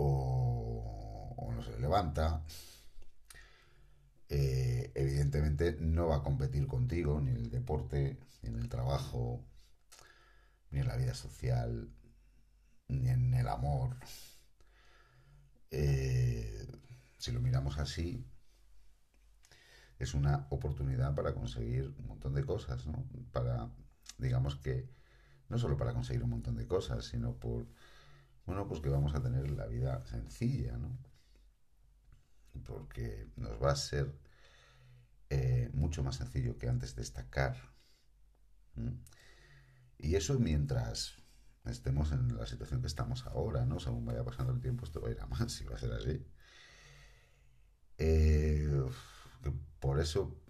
o, 0.00 1.52
no 1.54 1.62
se 1.62 1.78
levanta. 1.78 2.42
Eh, 4.28 4.92
evidentemente 4.94 5.76
no 5.80 6.08
va 6.08 6.16
a 6.16 6.22
competir 6.22 6.66
contigo 6.66 7.20
ni 7.20 7.30
en 7.30 7.36
el 7.38 7.50
deporte, 7.50 8.18
ni 8.42 8.50
en 8.50 8.58
el 8.58 8.68
trabajo, 8.68 9.44
ni 10.70 10.80
en 10.80 10.88
la 10.88 10.96
vida 10.96 11.14
social, 11.14 11.90
ni 12.88 13.08
en 13.08 13.34
el 13.34 13.48
amor. 13.48 13.96
Eh, 15.70 16.66
si 17.18 17.32
lo 17.32 17.40
miramos 17.40 17.78
así, 17.78 18.24
es 19.98 20.14
una 20.14 20.46
oportunidad 20.50 21.14
para 21.14 21.34
conseguir 21.34 21.92
un 21.98 22.06
montón 22.06 22.34
de 22.34 22.44
cosas, 22.44 22.86
¿no? 22.86 23.04
Para, 23.32 23.68
digamos 24.18 24.54
que, 24.56 24.88
no 25.48 25.58
solo 25.58 25.76
para 25.76 25.92
conseguir 25.92 26.22
un 26.22 26.30
montón 26.30 26.54
de 26.54 26.66
cosas, 26.66 27.06
sino 27.06 27.34
por, 27.34 27.66
bueno, 28.48 28.66
pues 28.66 28.80
que 28.80 28.88
vamos 28.88 29.14
a 29.14 29.22
tener 29.22 29.50
la 29.50 29.66
vida 29.66 30.02
sencilla, 30.06 30.78
¿no? 30.78 30.98
Porque 32.64 33.28
nos 33.36 33.62
va 33.62 33.72
a 33.72 33.76
ser 33.76 34.18
eh, 35.28 35.68
mucho 35.74 36.02
más 36.02 36.16
sencillo 36.16 36.56
que 36.56 36.66
antes 36.66 36.96
destacar. 36.96 37.56
Y 39.98 40.14
eso 40.14 40.38
mientras 40.38 41.16
estemos 41.66 42.10
en 42.12 42.38
la 42.38 42.46
situación 42.46 42.80
que 42.80 42.86
estamos 42.86 43.26
ahora, 43.26 43.66
¿no? 43.66 43.80
Según 43.80 44.06
vaya 44.06 44.24
pasando 44.24 44.54
el 44.54 44.60
tiempo, 44.62 44.86
esto 44.86 45.02
va 45.02 45.08
a 45.08 45.10
ir 45.10 45.20
a 45.20 45.26
más 45.26 45.60
y 45.60 45.64
va 45.66 45.76
a 45.76 45.78
ser 45.78 45.92
así. 45.92 46.26
Eh, 47.98 48.82
por 49.78 50.00
eso 50.00 50.40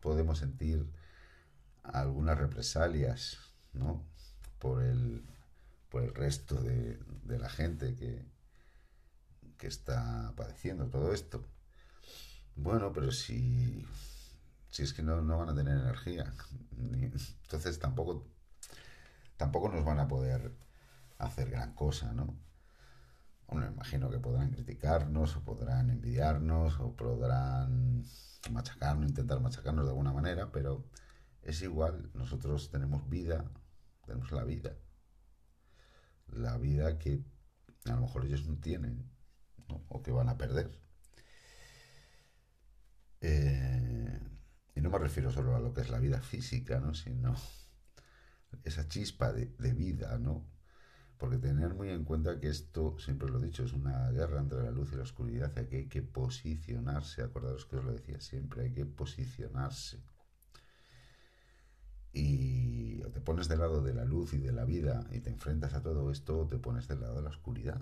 podemos 0.00 0.38
sentir 0.38 0.90
algunas 1.82 2.38
represalias, 2.38 3.36
¿no? 3.74 4.06
Por 4.58 4.82
el, 4.82 5.22
por 5.92 6.02
el 6.02 6.14
resto 6.14 6.56
de, 6.62 6.98
la 7.26 7.50
gente 7.50 7.94
que, 7.94 8.24
que 9.58 9.66
está 9.66 10.32
padeciendo 10.34 10.88
todo 10.88 11.12
esto. 11.12 11.44
Bueno, 12.56 12.92
pero 12.94 13.12
si, 13.12 13.86
si 14.70 14.82
es 14.82 14.94
que 14.94 15.02
no, 15.02 15.20
no 15.20 15.36
van 15.36 15.50
a 15.50 15.54
tener 15.54 15.76
energía, 15.76 16.32
entonces 16.78 17.78
tampoco, 17.78 18.26
tampoco 19.36 19.68
nos 19.68 19.84
van 19.84 20.00
a 20.00 20.08
poder 20.08 20.52
hacer 21.18 21.50
gran 21.50 21.74
cosa, 21.74 22.12
¿no? 22.14 22.38
Bueno, 23.48 23.66
imagino 23.70 24.08
que 24.08 24.18
podrán 24.18 24.50
criticarnos, 24.50 25.36
o 25.36 25.44
podrán 25.44 25.90
envidiarnos, 25.90 26.80
o 26.80 26.96
podrán 26.96 28.02
machacarnos, 28.50 29.10
intentar 29.10 29.40
machacarnos 29.40 29.84
de 29.84 29.90
alguna 29.90 30.14
manera, 30.14 30.50
pero 30.52 30.86
es 31.42 31.60
igual, 31.60 32.10
nosotros 32.14 32.70
tenemos 32.70 33.06
vida, 33.10 33.44
tenemos 34.06 34.32
la 34.32 34.44
vida. 34.44 34.72
La 36.32 36.58
vida 36.58 36.98
que 36.98 37.22
a 37.84 37.94
lo 37.94 38.02
mejor 38.02 38.24
ellos 38.24 38.46
no 38.46 38.58
tienen, 38.58 39.10
o 39.88 40.02
que 40.02 40.12
van 40.12 40.28
a 40.28 40.36
perder. 40.36 40.70
Eh, 43.20 44.20
y 44.74 44.80
no 44.80 44.90
me 44.90 44.98
refiero 44.98 45.30
solo 45.30 45.54
a 45.54 45.60
lo 45.60 45.72
que 45.72 45.82
es 45.82 45.90
la 45.90 46.00
vida 46.00 46.20
física, 46.20 46.80
¿no? 46.80 46.92
sino 46.92 47.34
esa 48.64 48.88
chispa 48.88 49.32
de, 49.32 49.46
de 49.58 49.72
vida, 49.72 50.18
¿no? 50.18 50.50
Porque 51.18 51.38
tener 51.38 51.74
muy 51.74 51.88
en 51.90 52.04
cuenta 52.04 52.40
que 52.40 52.48
esto, 52.48 52.98
siempre 52.98 53.28
lo 53.28 53.38
he 53.38 53.46
dicho, 53.46 53.64
es 53.64 53.72
una 53.72 54.10
guerra 54.10 54.40
entre 54.40 54.62
la 54.62 54.72
luz 54.72 54.92
y 54.92 54.96
la 54.96 55.02
oscuridad, 55.02 55.52
y 55.56 55.66
que 55.66 55.76
hay 55.76 55.86
que 55.88 56.02
posicionarse, 56.02 57.22
acordaros 57.22 57.64
que 57.66 57.76
os 57.76 57.84
lo 57.84 57.92
decía 57.92 58.20
siempre, 58.20 58.64
hay 58.64 58.72
que 58.72 58.84
posicionarse. 58.86 60.02
Y 62.12 62.61
pones 63.22 63.48
del 63.48 63.60
lado 63.60 63.82
de 63.82 63.94
la 63.94 64.04
luz 64.04 64.34
y 64.34 64.38
de 64.38 64.52
la 64.52 64.64
vida 64.64 65.06
y 65.10 65.20
te 65.20 65.30
enfrentas 65.30 65.74
a 65.74 65.82
todo 65.82 66.10
esto, 66.10 66.46
te 66.48 66.58
pones 66.58 66.88
del 66.88 67.00
lado 67.00 67.16
de 67.16 67.22
la 67.22 67.30
oscuridad. 67.30 67.80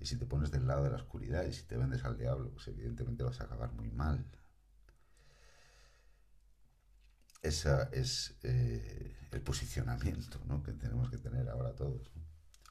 Y 0.00 0.06
si 0.06 0.16
te 0.16 0.26
pones 0.26 0.50
del 0.50 0.66
lado 0.66 0.84
de 0.84 0.90
la 0.90 0.96
oscuridad 0.96 1.44
y 1.44 1.52
si 1.52 1.64
te 1.64 1.76
vendes 1.76 2.04
al 2.04 2.16
diablo, 2.18 2.50
pues 2.50 2.66
evidentemente 2.68 3.22
vas 3.22 3.40
a 3.40 3.44
acabar 3.44 3.72
muy 3.72 3.90
mal. 3.90 4.26
Ese 7.42 7.70
es 7.92 8.36
eh, 8.42 9.16
el 9.32 9.42
posicionamiento 9.42 10.40
que 10.64 10.72
tenemos 10.72 11.10
que 11.10 11.18
tener 11.18 11.48
ahora 11.48 11.74
todos 11.74 12.10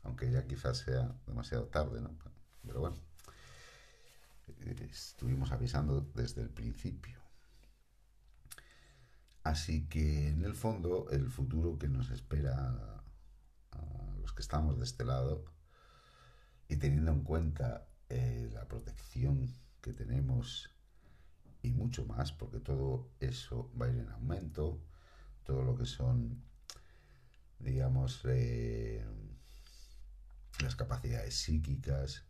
aunque 0.04 0.32
ya 0.32 0.46
quizás 0.46 0.80
sea 0.80 1.16
demasiado 1.28 1.66
tarde, 1.68 2.02
¿no? 2.02 2.18
Pero 2.66 2.80
bueno, 2.80 2.98
eh, 4.48 4.90
estuvimos 4.90 5.52
avisando 5.52 6.02
desde 6.16 6.42
el 6.42 6.50
principio. 6.50 7.21
Así 9.44 9.88
que 9.88 10.30
en 10.30 10.44
el 10.44 10.54
fondo 10.54 11.10
el 11.10 11.30
futuro 11.30 11.78
que 11.80 11.88
nos 11.88 12.12
espera 12.12 13.04
a 13.72 14.16
los 14.22 14.34
que 14.34 14.42
estamos 14.42 14.78
de 14.78 14.86
este 14.86 15.04
lado 15.04 15.46
y 16.68 16.78
teniendo 16.78 17.12
en 17.12 17.24
cuenta 17.24 17.88
eh, 18.10 18.50
la 18.54 18.68
protección 18.68 19.54
que 19.82 19.94
tenemos 19.94 20.70
y 21.64 21.72
mucho 21.72 22.06
más, 22.06 22.32
porque 22.32 22.60
todo 22.60 23.10
eso 23.20 23.72
va 23.80 23.86
a 23.86 23.90
ir 23.90 24.00
en 24.00 24.10
aumento, 24.10 24.82
todo 25.44 25.64
lo 25.64 25.76
que 25.76 25.86
son, 25.86 26.44
digamos, 27.60 28.22
eh, 28.26 29.06
las 30.62 30.76
capacidades 30.76 31.36
psíquicas, 31.36 32.26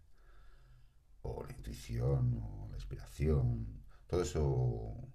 o 1.22 1.44
la 1.46 1.54
intuición, 1.54 2.42
o 2.44 2.68
la 2.70 2.78
inspiración, 2.78 3.84
todo 4.08 4.24
eso, 4.24 5.11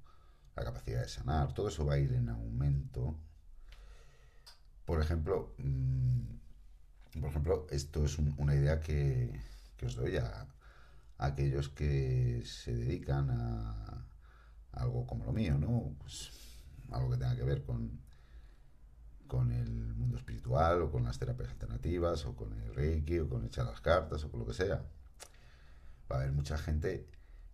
la 0.57 0.64
capacidad 0.64 1.03
de 1.03 1.09
sanar, 1.09 1.53
todo 1.53 1.69
eso 1.69 1.85
va 1.85 1.95
a 1.95 1.99
ir 1.99 2.12
en 2.12 2.29
aumento. 2.31 3.16
Por 4.85 5.01
ejemplo, 5.03 5.55
mm, 5.59 7.21
por 7.21 7.31
ejemplo, 7.31 7.66
esto 7.71 8.05
es 8.05 8.19
una 8.19 8.55
idea 8.55 8.81
que, 8.81 9.40
os 9.85 9.95
doy 9.97 10.16
a, 10.16 10.47
aquellos 11.19 11.69
que 11.69 12.42
se 12.45 12.75
dedican 12.75 13.31
a, 13.31 14.07
algo 14.73 15.07
como 15.07 15.25
lo 15.25 15.33
mío, 15.33 15.59
¿no? 15.59 15.95
Pues 16.01 16.31
algo 16.90 17.11
que 17.11 17.16
tenga 17.16 17.37
que 17.37 17.45
ver 17.45 17.62
con, 17.64 18.01
con 19.27 19.51
el 19.53 19.95
mundo 19.95 20.19
espiritual 20.19 20.83
o 20.83 20.90
con 20.90 21.05
las 21.05 21.19
terapias 21.19 21.51
alternativas 21.51 22.27
o 22.27 22.37
con 22.37 22.53
el 22.53 22.75
reiki 22.75 23.19
o 23.21 23.29
con 23.29 23.45
echar 23.45 23.67
las 23.67 23.81
cartas 23.81 24.25
o 24.25 24.31
con 24.31 24.40
lo 24.40 24.46
que 24.46 24.54
sea. 24.54 24.85
Va 26.11 26.17
a 26.17 26.19
haber 26.21 26.33
mucha 26.33 26.59
gente 26.59 27.09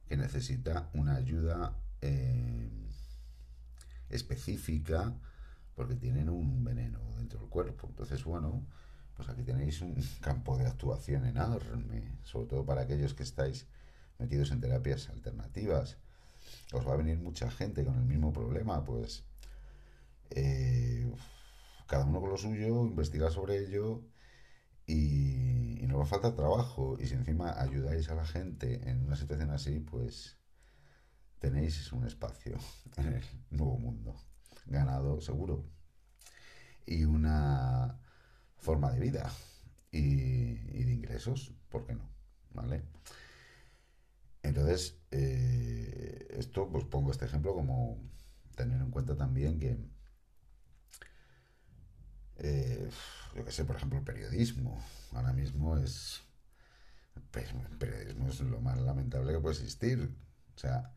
que 0.09 0.17
necesita 0.17 0.91
una 0.95 1.15
ayuda 1.17 1.77
eh, 2.01 2.82
específica 4.13 5.15
porque 5.75 5.97
tienen 5.97 6.29
un 6.29 6.63
veneno 6.65 7.01
dentro 7.17 7.41
del 7.41 7.49
cuerpo. 7.49 7.89
Entonces, 7.89 8.25
bueno, 8.25 8.67
pues 9.17 9.29
aquí 9.29 9.43
tenéis 9.43 9.81
un 9.81 9.95
campo 10.21 10.57
de 10.57 10.67
actuación 10.67 11.27
enorme, 11.27 12.19
sobre 12.23 12.47
todo 12.47 12.65
para 12.65 12.83
aquellos 12.83 13.15
que 13.15 13.23
estáis 13.23 13.67
metidos 14.19 14.51
en 14.51 14.61
terapias 14.61 15.09
alternativas. 15.09 15.99
Os 16.73 16.87
va 16.87 16.95
a 16.95 16.97
venir 16.97 17.19
mucha 17.19 17.51
gente 17.51 17.85
con 17.85 17.97
el 17.97 18.05
mismo 18.05 18.33
problema, 18.33 18.85
pues 18.85 19.25
eh, 20.31 21.11
cada 21.87 22.05
uno 22.05 22.21
con 22.21 22.31
lo 22.31 22.39
suyo, 22.39 22.87
investigar 22.87 23.31
sobre 23.31 23.59
ello 23.59 24.03
y, 24.87 25.87
no 25.87 25.99
va 25.99 26.05
a 26.05 26.07
faltar 26.07 26.35
trabajo. 26.35 26.97
Y 26.99 27.07
si 27.07 27.15
encima 27.15 27.61
ayudáis 27.61 28.09
a 28.09 28.15
la 28.15 28.25
gente 28.25 28.89
en 28.89 29.05
una 29.05 29.17
situación 29.17 29.51
así, 29.51 29.79
pues 29.81 30.39
tenéis 31.43 31.93
un 31.93 32.07
espacio 32.07 32.57
en 32.97 33.15
el 33.15 33.25
nuevo 33.51 33.77
mundo, 33.77 34.15
ganado 34.67 35.21
seguro, 35.21 35.65
y 36.87 37.05
una 37.05 37.99
forma 38.59 38.93
de 38.93 39.01
vida. 39.01 39.31
y, 39.91 40.55
de 40.85 40.93
ingresos, 40.93 41.53
¿por 41.69 41.85
qué 41.85 41.95
no? 41.95 42.09
¿Vale? 42.55 42.83
Entonces, 44.43 44.97
eh, 45.11 46.29
esto, 46.39 46.69
pues 46.71 46.85
pongo 46.85 47.11
este 47.11 47.27
ejemplo 47.27 47.55
como 47.55 47.99
tener 48.57 48.81
en 48.81 48.91
cuenta 48.91 49.17
también 49.17 49.59
que, 49.59 49.77
eh, 52.39 52.91
yo 53.35 53.45
que 53.45 53.53
sé, 53.53 53.65
por 53.65 53.77
ejemplo, 53.77 53.99
el 53.99 54.05
periodismo, 54.05 54.83
ahora 55.13 55.33
mismo 55.33 55.77
es, 55.77 56.23
pues, 57.31 57.51
el 57.51 57.79
periodismo 57.79 58.29
es 58.29 58.41
lo 58.41 58.61
más 58.61 58.81
lamentable 58.81 59.33
que 59.33 59.41
puede 59.41 59.57
existir. 59.57 60.15
O 60.55 60.59
sea, 60.59 60.95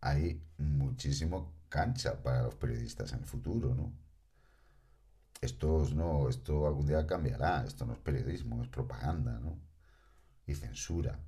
hay 0.00 0.42
muchísimo 0.58 1.52
cancha 1.68 2.22
para 2.22 2.42
los 2.42 2.54
periodistas 2.54 3.12
en 3.12 3.20
el 3.20 3.26
futuro, 3.26 3.74
¿no? 3.74 3.92
Esto 5.40 5.86
no, 5.94 6.28
esto 6.28 6.66
algún 6.66 6.86
día 6.86 7.06
cambiará, 7.06 7.64
esto 7.64 7.86
no 7.86 7.94
es 7.94 7.98
periodismo, 7.98 8.62
es 8.62 8.68
propaganda, 8.68 9.38
¿no? 9.38 9.58
Y 10.46 10.54
censura. 10.54 11.18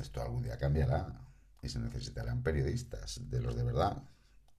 Esto 0.00 0.22
algún 0.22 0.42
día 0.42 0.56
cambiará 0.56 1.20
y 1.62 1.68
se 1.68 1.80
necesitarán 1.80 2.42
periodistas, 2.42 3.20
de 3.28 3.40
los 3.40 3.56
de 3.56 3.64
verdad. 3.64 4.02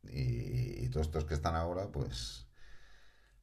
Y, 0.04 0.88
todos 0.89 1.08
estos 1.08 1.26
que 1.26 1.34
están 1.34 1.56
ahora, 1.56 1.91
pues, 1.91 2.45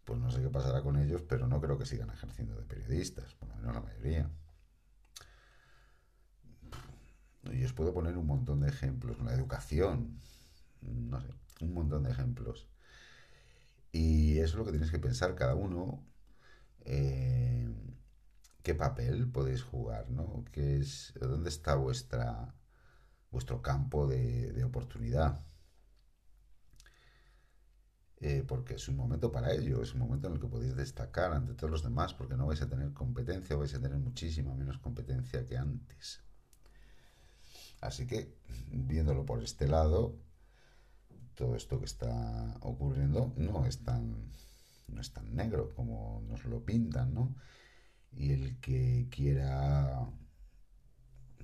pues 0.04 0.18
no 0.20 0.30
sé 0.30 0.40
qué 0.42 0.50
pasará 0.50 0.82
con 0.82 0.96
ellos, 0.98 1.22
pero 1.22 1.46
no 1.48 1.61
creo 1.61 1.78
que 1.78 1.86
sigan 1.86 2.11
ejerciendo 2.11 2.54
de 2.54 2.62
periodistas, 2.62 3.34
por 3.34 3.48
lo 3.48 3.56
menos 3.56 3.74
la 3.74 3.80
mayoría. 3.80 4.30
Y 7.45 7.64
os 7.64 7.72
puedo 7.72 7.95
poner 7.95 8.18
un 8.18 8.26
montón 8.26 8.61
de 8.61 8.68
ejemplos, 8.68 9.18
la 9.20 9.32
educación, 9.32 10.18
no 10.82 11.20
sé, 11.20 11.28
un 11.62 11.72
montón 11.74 12.03
de 12.03 12.11
ejemplos. 12.11 12.68
Y 13.93 14.38
eso 14.38 14.47
es 14.47 14.55
lo 14.55 14.64
que 14.64 14.72
tienes 14.72 14.91
que 14.91 14.99
pensar 14.99 15.34
cada 15.34 15.55
uno. 15.55 16.05
Eh, 16.84 17.68
¿Qué 18.62 18.74
papel 18.74 19.30
podéis 19.30 19.62
jugar? 19.62 20.11
¿no? 20.11 20.45
¿Qué 20.53 20.78
es, 20.78 21.14
¿Dónde 21.20 21.49
está 21.49 21.74
vuestra, 21.76 22.55
vuestro 23.30 23.62
campo 23.62 24.07
de, 24.07 24.62
oportunidad? 24.64 25.41
Eh, 28.18 28.45
porque 28.47 28.74
es 28.74 28.86
un 28.88 28.97
momento 28.97 29.32
para 29.32 29.53
ello, 29.53 29.82
es 29.82 29.95
un 29.95 30.01
momento 30.01 30.28
en 30.28 30.34
el 30.34 30.41
que 30.41 30.47
podéis 30.47 30.76
destacar 30.76 31.32
ante 31.32 31.55
todos 31.55 31.70
los 31.70 31.82
demás, 31.82 32.12
porque 32.12 32.36
no 32.36 32.47
vais 32.47 32.61
a 32.61 32.68
tener 32.68 32.93
competencia, 32.93 33.57
vais 33.57 33.74
a 33.74 33.80
tener 33.80 33.99
muchísima 33.99 34.55
menos 34.55 34.78
competencia 34.78 35.47
que 35.47 35.57
antes. 35.57 36.20
Así 37.80 38.06
que, 38.06 38.36
viéndolo 38.70 39.24
por 39.24 39.42
este 39.42 39.66
lado, 39.66 40.18
todo 41.34 41.56
esto 41.56 41.78
que 41.78 41.86
está 41.86 42.58
ocurriendo 42.60 43.32
no 43.36 43.64
es 43.64 43.82
tan, 43.82 44.30
no 44.88 45.00
es 45.00 45.12
tan 45.12 45.34
negro 45.34 45.74
como 45.74 46.22
nos 46.28 46.44
lo 46.44 46.64
pintan, 46.64 47.14
¿no? 47.14 47.34
Y 48.12 48.32
el 48.32 48.60
que 48.60 49.08
quiera 49.10 50.06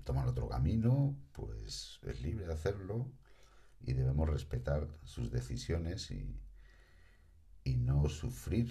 tomar 0.05 0.29
otro 0.29 0.49
camino, 0.49 1.17
pues 1.33 1.99
es 2.03 2.23
libre 2.23 2.47
de 2.47 2.53
hacerlo 2.53 3.11
y 3.81 3.93
debemos 3.93 4.29
respetar 4.29 4.89
sus 5.05 5.31
decisiones 5.31 6.11
y, 6.11 6.41
y 7.65 7.77
no 7.77 8.09
sufrir 8.09 8.71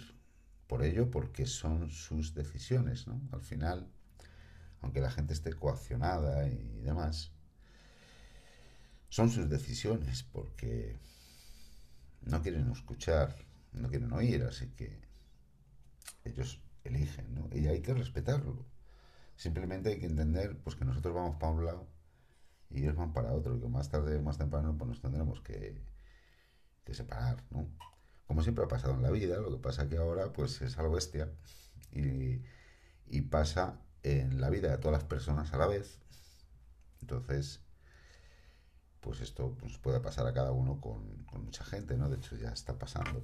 por 0.67 0.83
ello 0.83 1.11
porque 1.11 1.45
son 1.45 1.89
sus 1.89 2.33
decisiones, 2.33 3.07
¿no? 3.07 3.21
Al 3.31 3.41
final, 3.41 3.91
aunque 4.81 5.01
la 5.01 5.11
gente 5.11 5.33
esté 5.33 5.53
coaccionada 5.53 6.47
y 6.47 6.79
demás, 6.81 7.34
son 9.15 9.29
sus 9.29 9.49
decisiones 9.49 10.23
porque 10.23 10.99
no 12.23 12.41
quieren 12.41 12.69
escuchar, 12.69 13.33
no 13.71 13.87
quieren 13.87 14.11
oír, 14.11 14.43
así 14.43 14.67
que 14.71 14.99
ellos 16.25 16.61
eligen, 16.83 17.33
¿no? 17.33 17.47
Y 17.53 17.67
hay 17.67 17.81
que 17.81 17.93
respetarlo. 17.93 18.65
Simplemente 19.37 19.87
hay 19.87 19.99
que 20.01 20.07
entender 20.07 20.57
pues 20.57 20.75
que 20.75 20.83
nosotros 20.83 21.15
vamos 21.15 21.37
para 21.37 21.53
un 21.53 21.63
lado 21.63 21.87
y 22.69 22.81
ellos 22.81 22.97
van 22.97 23.13
para 23.13 23.31
otro, 23.31 23.55
y 23.55 23.61
que 23.61 23.69
más 23.69 23.89
tarde 23.89 24.17
o 24.17 24.21
más 24.21 24.37
temprano 24.37 24.77
pues 24.77 24.89
nos 24.89 24.99
tendremos 24.99 25.39
que, 25.39 25.81
separar, 26.91 27.41
¿no? 27.51 27.69
Como 28.27 28.43
siempre 28.43 28.65
ha 28.65 28.67
pasado 28.67 28.95
en 28.95 29.01
la 29.01 29.11
vida, 29.11 29.39
lo 29.39 29.49
que 29.49 29.63
pasa 29.63 29.87
que 29.87 29.95
ahora 29.95 30.33
pues 30.33 30.61
es 30.61 30.77
algo 30.77 30.95
bestia 30.95 31.31
y, 31.93 32.41
y 33.07 33.21
pasa 33.21 33.79
en 34.03 34.41
la 34.41 34.49
vida 34.49 34.71
de 34.71 34.77
todas 34.77 34.99
las 34.99 35.07
personas 35.07 35.53
a 35.53 35.57
la 35.57 35.67
vez. 35.67 36.01
Entonces, 36.99 37.64
pues 39.05 39.21
esto 39.21 39.55
pues, 39.59 39.77
puede 39.77 39.99
pasar 39.99 40.25
a 40.25 40.33
cada 40.33 40.51
uno 40.51 40.81
con, 40.81 41.25
mucha 41.43 41.63
gente, 41.63 41.95
¿no? 41.95 42.09
De 42.09 42.17
hecho 42.17 42.35
ya 42.35 42.49
está 42.49 42.79
pasando. 42.79 43.23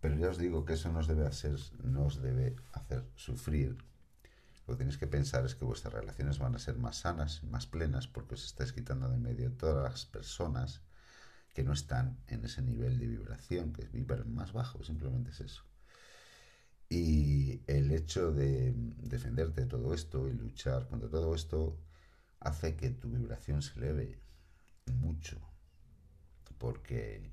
Pero 0.00 0.16
ya 0.16 0.30
os 0.30 0.38
digo 0.38 0.64
que 0.64 0.72
eso 0.74 0.90
nos 0.90 1.06
debe 1.06 1.26
hacer, 1.26 1.58
nos 1.84 2.22
debe 2.22 2.56
hacer 2.72 3.04
sufrir. 3.14 3.76
Lo 4.66 4.74
que 4.74 4.78
tenéis 4.78 4.96
que 4.96 5.06
pensar 5.06 5.44
es 5.44 5.54
que 5.54 5.66
vuestras 5.66 5.92
relaciones 5.92 6.38
van 6.38 6.54
a 6.54 6.58
ser 6.58 6.78
más 6.78 6.96
sanas, 7.00 7.44
más 7.44 7.66
plenas, 7.66 8.06
porque 8.06 8.34
os 8.34 8.44
estáis 8.46 8.72
quitando 8.72 9.10
de 9.10 9.18
medio 9.18 9.52
todas 9.52 9.90
las 9.90 10.06
personas 10.06 10.80
que 11.52 11.64
no 11.64 11.72
están 11.74 12.18
en 12.28 12.44
ese 12.46 12.62
nivel 12.62 12.98
de 12.98 13.08
vibración, 13.08 13.74
que 13.74 13.82
es 13.82 13.92
vibrar 13.92 14.24
más 14.26 14.52
bajo, 14.52 14.82
simplemente 14.84 15.32
es 15.32 15.40
eso. 15.40 15.64
Y 16.88 17.60
el 17.66 17.92
hecho 17.92 18.32
de 18.32 18.72
defenderte 19.02 19.62
de 19.62 19.66
todo 19.66 19.92
esto 19.92 20.28
y 20.28 20.32
luchar 20.32 20.88
contra 20.88 21.10
todo 21.10 21.34
esto 21.34 21.78
hace 22.40 22.76
que 22.76 22.90
tu 22.90 23.10
vibración 23.10 23.60
se 23.60 23.78
eleve 23.78 24.27
mucho, 24.90 25.40
porque 26.58 27.32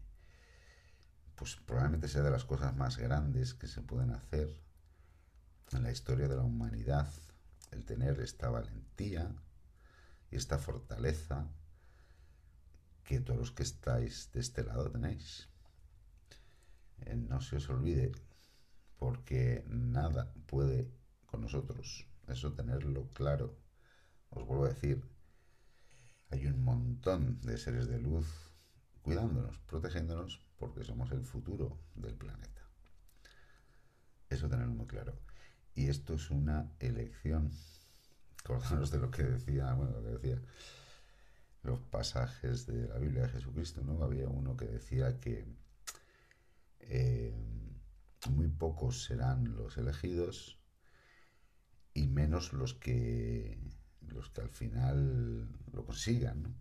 pues 1.36 1.56
probablemente 1.58 2.08
sea 2.08 2.24
de 2.24 2.32
las 2.32 2.46
cosas 2.46 2.76
más 2.76 2.98
grandes 2.98 3.54
que 3.54 3.68
se 3.68 3.82
pueden 3.82 4.12
hacer 4.12 4.62
en 5.72 5.84
la 5.84 5.92
historia 5.92 6.28
de 6.28 6.36
la 6.38 6.44
humanidad, 6.44 7.12
el 7.72 7.86
tener 7.86 8.20
esta 8.22 8.50
valentía 8.50 9.36
y 10.32 10.38
esta 10.38 10.58
fortaleza 10.58 11.50
que 13.04 13.20
todos 13.20 13.40
los 13.40 13.52
que 13.52 13.64
estáis 13.64 14.32
de 14.32 14.40
este 14.40 14.64
lado 14.64 14.90
tenéis. 14.90 15.50
Eh, 17.02 17.16
no 17.16 17.42
se 17.42 17.58
os 17.58 17.70
olvide, 17.70 18.12
porque 18.98 19.64
nada 19.68 20.34
puede 20.48 20.90
con 21.26 21.42
nosotros. 21.42 22.08
Eso 22.28 22.54
tenerlo 22.54 23.10
claro. 23.10 23.58
Os 24.30 24.46
vuelvo 24.46 24.66
a 24.66 24.70
decir, 24.70 25.04
hay 26.30 26.48
un 26.48 26.64
montón 26.64 27.40
de 27.42 27.58
seres 27.58 27.88
de 27.88 28.00
luz 28.00 28.28
cuidándonos, 29.02 29.60
protegiéndonos, 29.60 30.42
porque 30.58 30.84
somos 30.84 31.12
el 31.12 31.24
futuro 31.24 31.78
del 31.96 32.16
planeta. 32.16 32.62
Eso 34.30 34.50
tenerlo 34.50 34.74
muy 34.74 34.88
claro. 34.88 35.14
Y 35.76 35.88
esto 35.88 36.16
es 36.16 36.32
una 36.32 36.72
elección. 36.80 37.52
Acordaros 38.44 38.92
de 38.92 39.00
lo 39.00 39.12
que 39.12 39.24
decía, 39.24 39.74
bueno, 39.74 39.92
lo 39.92 40.04
que 40.04 40.28
decía 40.28 40.42
los 41.66 41.80
pasajes 41.80 42.68
de 42.68 42.88
la 42.88 43.00
Biblia 43.00 43.24
de 43.24 43.30
Jesucristo, 43.30 43.82
¿no? 43.82 44.04
Había 44.04 44.28
uno 44.28 44.56
que 44.56 44.66
decía 44.66 45.20
que 45.20 45.46
eh, 46.80 47.34
muy 48.30 48.48
pocos 48.48 49.04
serán 49.04 49.56
los 49.56 49.78
elegidos 49.78 50.60
y 51.94 52.08
menos 52.08 52.54
los 52.54 52.74
que 52.74 53.58
los 54.16 54.30
que 54.30 54.42
al 54.42 54.50
final 54.50 55.48
lo 55.72 55.86
consigan. 55.86 56.56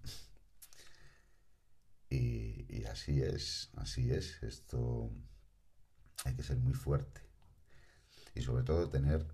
Y, 2.11 2.84
así 2.84 3.22
es, 3.22 3.70
así 3.76 4.11
es. 4.12 4.42
Esto 4.42 5.11
hay 6.24 6.34
que 6.34 6.42
ser 6.42 6.59
muy 6.59 6.74
fuerte. 6.74 7.22
Y 8.34 8.42
sobre 8.42 8.64
todo 8.64 8.88
tener 8.88 9.26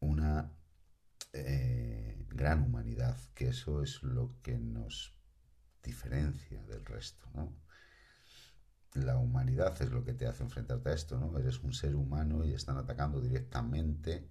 una 0.00 0.50
eh, 1.32 2.24
gran 2.28 2.62
humanidad, 2.62 3.16
que 3.34 3.48
eso 3.48 3.82
es 3.82 4.02
lo 4.02 4.40
que 4.42 4.58
nos 4.58 5.14
diferencia 5.82 6.62
del 6.64 6.84
resto, 6.84 7.26
La 8.94 9.16
humanidad 9.16 9.80
es 9.80 9.90
lo 9.90 10.04
que 10.04 10.14
te 10.14 10.26
hace 10.26 10.42
enfrentarte 10.42 10.90
a 10.90 10.94
esto, 10.94 11.18
¿no? 11.18 11.38
Eres 11.38 11.60
un 11.60 11.72
ser 11.72 11.94
humano 11.94 12.44
y 12.44 12.52
están 12.54 12.76
atacando 12.76 13.20
directamente 13.20 14.28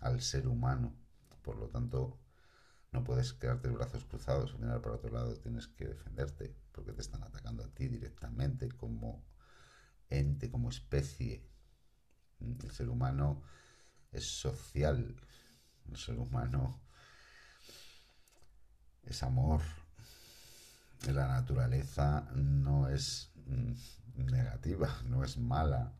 al 0.00 0.20
ser 0.20 0.46
humano. 0.46 0.94
Por 1.46 1.58
lo 1.58 1.68
tanto, 1.68 2.18
no 2.90 3.04
puedes 3.04 3.32
quedarte 3.32 3.68
brazos 3.68 4.04
cruzados 4.04 4.52
o 4.52 4.58
mirar 4.58 4.82
para 4.82 4.96
otro 4.96 5.12
lado, 5.12 5.36
tienes 5.36 5.68
que 5.68 5.86
defenderte 5.86 6.56
porque 6.72 6.92
te 6.92 7.02
están 7.02 7.22
atacando 7.22 7.62
a 7.62 7.68
ti 7.68 7.86
directamente 7.86 8.68
como 8.68 9.24
ente, 10.10 10.50
como 10.50 10.70
especie. 10.70 11.48
El 12.40 12.72
ser 12.72 12.88
humano 12.88 13.44
es 14.10 14.24
social, 14.24 15.14
el 15.88 15.96
ser 15.96 16.18
humano 16.18 16.80
es 19.04 19.22
amor. 19.22 19.60
La 21.12 21.28
naturaleza 21.28 22.28
no 22.34 22.88
es 22.88 23.30
mm, 23.46 23.72
negativa, 24.16 25.00
no 25.04 25.22
es 25.22 25.38
mala, 25.38 25.92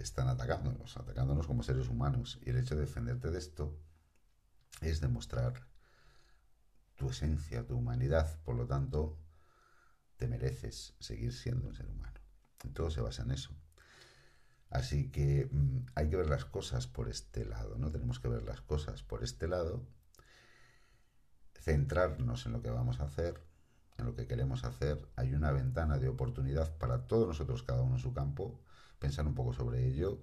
están 0.00 0.28
atacándonos, 0.28 0.96
atacándonos 0.96 1.46
como 1.46 1.62
seres 1.62 1.88
humanos. 1.88 2.38
Y 2.44 2.50
el 2.50 2.58
hecho 2.58 2.74
de 2.74 2.82
defenderte 2.82 3.30
de 3.30 3.38
esto 3.38 3.78
es 4.80 5.00
demostrar 5.00 5.66
tu 6.96 7.10
esencia, 7.10 7.66
tu 7.66 7.76
humanidad. 7.76 8.40
Por 8.42 8.56
lo 8.56 8.66
tanto, 8.66 9.18
te 10.16 10.26
mereces 10.26 10.94
seguir 10.98 11.32
siendo 11.32 11.68
un 11.68 11.74
ser 11.74 11.88
humano. 11.88 12.20
todo 12.74 12.90
se 12.90 13.00
basa 13.00 13.22
en 13.22 13.30
eso. 13.30 13.56
Así 14.70 15.10
que 15.10 15.48
mm, 15.50 15.86
hay 15.94 16.10
que 16.10 16.16
ver 16.16 16.28
las 16.28 16.44
cosas 16.44 16.86
por 16.86 17.08
este 17.08 17.44
lado, 17.44 17.78
¿no? 17.78 17.90
Tenemos 17.90 18.20
que 18.20 18.28
ver 18.28 18.42
las 18.42 18.60
cosas 18.60 19.02
por 19.02 19.24
este 19.24 19.48
lado, 19.48 19.86
centrarnos 21.54 22.46
en 22.46 22.52
lo 22.52 22.60
que 22.62 22.70
vamos 22.70 23.00
a 23.00 23.04
hacer, 23.04 23.40
en 23.96 24.04
lo 24.04 24.14
que 24.14 24.26
queremos 24.26 24.64
hacer. 24.64 25.08
Hay 25.16 25.34
una 25.34 25.52
ventana 25.52 25.98
de 25.98 26.08
oportunidad 26.08 26.76
para 26.76 27.06
todos 27.06 27.28
nosotros, 27.28 27.62
cada 27.62 27.82
uno 27.82 27.96
en 27.96 28.02
su 28.02 28.12
campo, 28.12 28.60
pensar 28.98 29.26
un 29.26 29.34
poco 29.34 29.52
sobre 29.52 29.86
ello 29.86 30.22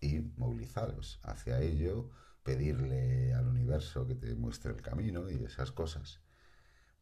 y 0.00 0.20
movilizaros 0.36 1.20
hacia 1.22 1.60
ello, 1.60 2.10
pedirle 2.42 3.34
al 3.34 3.46
universo 3.46 4.06
que 4.06 4.14
te 4.14 4.34
muestre 4.34 4.72
el 4.72 4.82
camino 4.82 5.30
y 5.30 5.44
esas 5.44 5.72
cosas. 5.72 6.20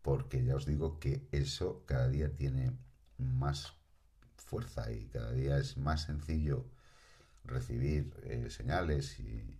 Porque 0.02 0.44
ya 0.44 0.56
os 0.56 0.66
digo 0.66 0.98
que 0.98 1.26
eso 1.32 1.84
cada 1.86 2.08
día 2.08 2.34
tiene 2.34 2.72
más 3.18 3.74
fuerza 4.36 4.90
y 4.92 5.06
cada 5.06 5.32
día 5.32 5.58
es 5.58 5.76
más 5.76 6.02
sencillo 6.02 6.66
recibir 7.44 8.12
eh, 8.24 8.50
señales 8.50 9.18
y, 9.20 9.56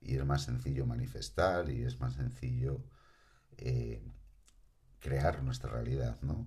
es 0.00 0.24
más 0.24 0.42
sencillo 0.42 0.84
manifestar 0.84 1.70
y 1.70 1.84
es 1.84 2.00
más 2.00 2.14
sencillo 2.14 2.82
eh, 3.58 4.02
crear 4.98 5.42
nuestra 5.42 5.70
realidad, 5.70 6.20
¿no? 6.22 6.46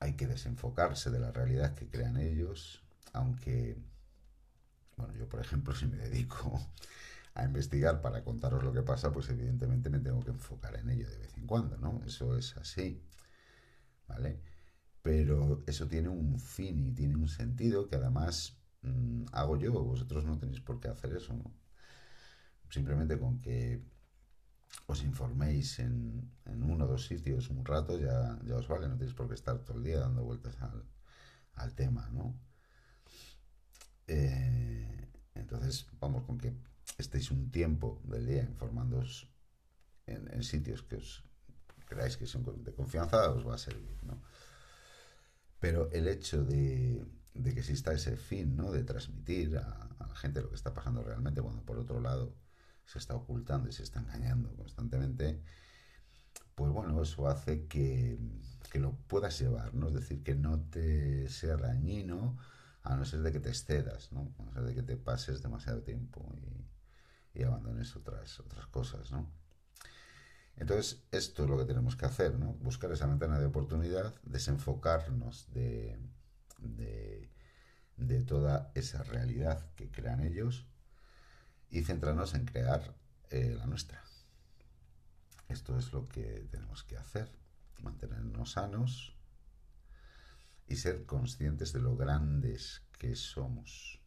Hay 0.00 0.14
que 0.16 0.26
desenfocarse 0.26 1.10
de 1.10 1.20
la 1.20 1.32
realidad 1.32 1.74
que 1.74 1.88
crean 1.88 2.16
ellos, 2.16 2.84
aunque, 3.12 3.76
bueno, 4.96 5.14
yo 5.14 5.28
por 5.28 5.40
ejemplo, 5.40 5.74
si 5.74 5.86
me 5.86 5.96
dedico 5.96 6.60
a 7.34 7.44
investigar 7.44 8.00
para 8.00 8.24
contaros 8.24 8.62
lo 8.62 8.72
que 8.72 8.82
pasa, 8.82 9.12
pues 9.12 9.28
evidentemente 9.30 9.90
me 9.90 10.00
tengo 10.00 10.20
que 10.20 10.30
enfocar 10.30 10.76
en 10.76 10.90
ello 10.90 11.10
de 11.10 11.18
vez 11.18 11.36
en 11.36 11.46
cuando, 11.46 11.76
¿no? 11.78 12.02
Eso 12.06 12.36
es 12.36 12.56
así, 12.56 13.02
¿vale? 14.06 14.40
pero 15.08 15.62
eso 15.66 15.88
tiene 15.88 16.10
un 16.10 16.38
fin 16.38 16.78
y 16.86 16.92
tiene 16.92 17.16
un 17.16 17.28
sentido 17.28 17.88
que 17.88 17.96
además 17.96 18.58
mm, 18.82 19.24
hago 19.32 19.56
yo, 19.56 19.72
vosotros 19.72 20.26
no 20.26 20.38
tenéis 20.38 20.60
por 20.60 20.80
qué 20.80 20.88
hacer 20.88 21.16
eso, 21.16 21.34
Simplemente 22.70 23.18
con 23.18 23.40
que 23.40 23.82
os 24.86 25.02
informéis 25.02 25.78
en, 25.78 26.30
uno 26.46 26.84
o 26.84 26.88
dos 26.88 27.06
sitios 27.06 27.50
un 27.50 27.64
rato 27.64 27.98
ya, 27.98 28.38
ya 28.44 28.56
os 28.56 28.68
vale, 28.68 28.88
no 28.88 28.96
tenéis 28.96 29.14
por 29.14 29.28
qué 29.28 29.34
estar 29.34 29.58
todo 29.64 29.78
el 29.78 29.84
día 29.84 30.00
dando 30.00 30.24
vueltas 30.24 30.56
al, 30.60 31.74
tema, 31.74 32.08
¿no? 32.12 32.38
Eh, 34.06 35.08
entonces, 35.34 35.86
vamos, 36.00 36.24
con 36.24 36.38
que 36.38 36.54
estéis 36.96 37.30
un 37.30 37.50
tiempo 37.50 38.00
del 38.04 38.26
día 38.26 38.42
informándoos 38.42 39.28
en, 40.06 40.32
en 40.32 40.42
sitios 40.42 40.82
que 40.82 40.96
os 40.96 41.24
creáis 41.88 42.16
que 42.16 42.26
son 42.26 42.44
de 42.64 42.72
confianza, 42.72 43.30
os 43.30 43.46
va 43.46 43.54
a 43.54 43.58
servir, 43.58 43.98
¿no? 44.04 44.22
Pero 45.58 45.90
el 45.90 46.06
hecho 46.06 46.44
de, 46.44 47.04
que 47.32 47.60
exista 47.60 47.92
ese 47.92 48.16
fin, 48.16 48.56
¿no? 48.56 48.70
De 48.70 48.84
transmitir 48.84 49.56
a, 49.56 49.88
la 49.98 50.14
gente 50.14 50.40
lo 50.40 50.48
que 50.48 50.54
está 50.54 50.72
pasando 50.72 51.02
realmente, 51.02 51.42
cuando 51.42 51.62
por 51.64 51.78
otro 51.78 52.00
lado 52.00 52.34
se 52.88 52.98
está 52.98 53.14
ocultando 53.14 53.68
y 53.68 53.72
se 53.72 53.82
está 53.82 54.00
engañando 54.00 54.50
constantemente, 54.56 55.42
pues 56.54 56.72
bueno, 56.72 57.00
eso 57.02 57.28
hace 57.28 57.66
que, 57.66 58.18
lo 58.74 58.92
puedas 59.08 59.38
llevar, 59.38 59.74
¿no? 59.74 59.88
Es 59.88 59.94
decir, 59.94 60.22
que 60.22 60.34
no 60.34 60.60
te 60.70 61.28
sea 61.28 61.56
dañino 61.56 62.36
a 62.82 62.96
no 62.96 63.04
ser 63.04 63.20
de 63.20 63.32
que 63.32 63.40
te 63.40 63.50
excedas, 63.50 64.10
¿no? 64.12 64.34
A 64.38 64.42
no 64.42 64.52
ser 64.52 64.62
de 64.62 64.74
que 64.74 64.82
te 64.82 64.96
pases 64.96 65.42
demasiado 65.42 65.82
tiempo 65.82 66.32
y, 67.34 67.40
y 67.40 67.42
abandones 67.44 67.94
otras, 67.94 68.40
otras 68.40 68.66
cosas, 68.68 69.10
¿no? 69.10 69.30
Entonces, 70.56 71.04
esto 71.12 71.44
es 71.44 71.50
lo 71.50 71.58
que 71.58 71.66
tenemos 71.66 71.94
que 71.94 72.06
hacer, 72.06 72.38
¿no? 72.38 72.54
Buscar 72.54 72.90
esa 72.90 73.06
ventana 73.06 73.38
de 73.38 73.46
oportunidad, 73.46 74.14
desenfocarnos 74.22 75.52
de, 75.52 75.98
de, 77.96 78.22
toda 78.22 78.72
esa 78.74 79.02
realidad 79.04 79.70
que 79.76 79.90
crean 79.90 80.20
ellos 80.20 80.66
y 81.70 81.82
centrarnos 81.82 82.34
en 82.34 82.44
crear 82.44 82.94
eh, 83.30 83.54
la 83.56 83.66
nuestra. 83.66 84.02
Esto 85.48 85.78
es 85.78 85.92
lo 85.92 86.08
que 86.08 86.46
tenemos 86.50 86.84
que 86.84 86.96
hacer, 86.96 87.30
mantenernos 87.80 88.52
sanos 88.52 89.16
y 90.66 90.76
ser 90.76 91.06
conscientes 91.06 91.72
de 91.72 91.80
lo 91.80 91.96
grandes 91.96 92.82
que 92.98 93.14
somos. 93.14 94.00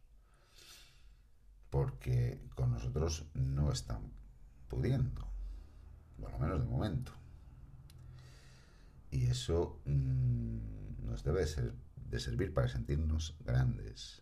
Porque 1.70 2.40
con 2.54 2.72
nosotros 2.72 3.26
no 3.34 3.72
están 3.72 4.12
pudiendo 4.68 5.32
por 6.22 6.32
lo 6.32 6.38
menos 6.38 6.60
de 6.60 6.66
momento. 6.66 7.12
Y 9.10 9.26
eso 9.26 9.80
mm, 9.84 11.04
nos 11.04 11.22
debe 11.24 11.44
de 11.44 12.20
servir 12.20 12.54
para 12.54 12.68
sentirnos 12.68 13.36
grandes. 13.44 14.21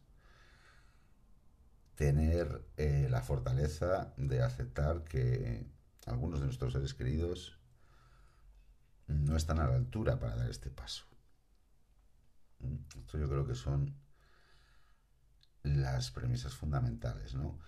Tener 2.01 2.65
eh, 2.79 3.09
la 3.11 3.21
fortaleza 3.21 4.15
de 4.17 4.41
aceptar 4.43 5.05
que 5.05 5.67
algunos 6.07 6.41
de 6.41 6.47
nuestros 6.47 6.73
seres 6.73 6.95
queridos 6.95 7.59
no 9.07 9.37
están 9.37 9.61
a 9.61 9.69
la 9.69 9.75
altura 9.75 10.19
para 10.19 10.35
dar 10.35 10.49
este 10.49 10.71
paso. 10.71 11.05
Esto 12.97 13.19
yo 13.19 13.29
creo 13.29 13.47
que 13.47 13.55
son 13.55 13.95
las 15.63 16.11
premisas 16.11 16.55
fundamentales, 16.55 17.35
¿no? 17.35 17.59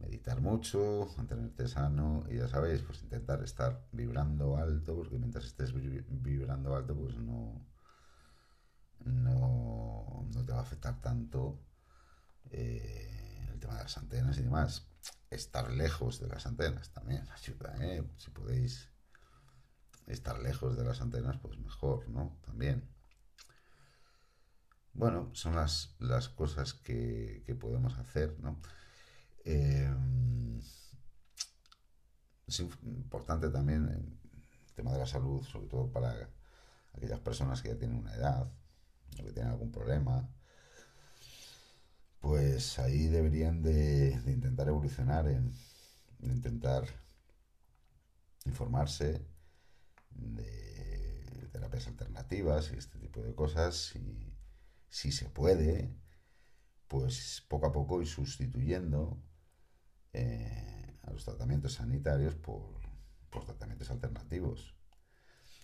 meditar 0.00 0.40
mucho, 0.40 1.08
mantenerte 1.16 1.68
sano 1.68 2.24
y 2.28 2.38
ya 2.38 2.48
sabéis, 2.48 2.82
pues 2.82 3.00
intentar 3.04 3.44
estar 3.44 3.86
vibrando 3.92 4.56
alto, 4.56 4.96
porque 4.96 5.20
mientras 5.20 5.44
estés 5.44 5.72
vibrando 5.72 6.74
alto, 6.74 6.96
pues 6.96 7.14
no, 7.16 7.64
no, 9.04 10.26
te 10.44 10.50
va 10.50 10.58
a 10.58 10.62
afectar 10.62 11.00
tanto 11.00 11.60
eh, 12.50 13.21
tema 13.62 13.76
de 13.76 13.84
las 13.84 13.96
antenas 13.96 14.36
y 14.38 14.42
demás. 14.42 14.86
Estar 15.30 15.70
lejos 15.70 16.20
de 16.20 16.28
las 16.28 16.46
antenas 16.46 16.90
también 16.90 17.26
ayuda, 17.30 17.74
¿eh? 17.80 18.04
Si 18.18 18.30
podéis 18.30 18.90
estar 20.06 20.38
lejos 20.40 20.76
de 20.76 20.84
las 20.84 21.00
antenas, 21.00 21.38
pues 21.40 21.58
mejor, 21.58 22.08
¿no? 22.08 22.38
También. 22.44 22.88
Bueno, 24.92 25.30
son 25.32 25.54
las, 25.54 25.94
las 26.00 26.28
cosas 26.28 26.74
que, 26.74 27.56
podemos 27.58 27.96
hacer, 27.98 28.38
¿no? 28.40 28.60
Eh, 29.44 29.90
es 32.46 32.60
importante 32.60 33.48
también 33.48 33.88
el 33.88 34.74
tema 34.74 34.92
de 34.92 34.98
la 34.98 35.06
salud, 35.06 35.42
sobre 35.44 35.68
todo 35.68 35.90
para 35.90 36.28
aquellas 36.94 37.20
personas 37.20 37.62
que 37.62 37.70
ya 37.70 37.78
tienen 37.78 37.96
una 37.96 38.14
edad 38.14 38.52
o 39.18 39.24
que 39.24 39.32
tienen 39.32 39.52
algún 39.52 39.72
problema. 39.72 40.28
Pues 42.22 42.78
ahí 42.78 43.08
deberían 43.08 43.62
de, 43.62 44.12
intentar 44.28 44.68
evolucionar, 44.68 45.26
en, 45.26 45.52
intentar 46.20 46.84
informarse 48.44 49.26
de 50.08 51.48
terapias 51.50 51.88
alternativas 51.88 52.70
y 52.72 52.78
este 52.78 53.00
tipo 53.00 53.22
de 53.22 53.34
cosas, 53.34 53.96
y 53.96 54.32
si 54.88 55.10
se 55.10 55.28
puede, 55.30 55.92
pues 56.86 57.44
poco 57.48 57.66
a 57.66 57.72
poco 57.72 58.00
ir 58.00 58.06
sustituyendo 58.06 59.20
eh, 60.12 60.96
a 61.02 61.10
los 61.10 61.24
tratamientos 61.24 61.74
sanitarios 61.74 62.36
por, 62.36 62.80
tratamientos 63.46 63.90
alternativos. 63.90 64.76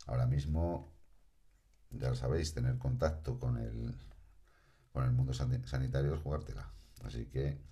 Ahora 0.06 0.26
mismo, 0.26 0.92
ya 1.90 2.08
lo 2.08 2.16
sabéis, 2.16 2.52
tener 2.52 2.78
contacto 2.78 3.38
con 3.38 3.58
el, 3.58 3.94
con 4.98 5.06
el 5.06 5.12
mundo 5.12 5.32
sanitario 5.32 6.12
es 6.12 6.20
jugártela. 6.20 6.72
Así 7.04 7.26
que 7.26 7.62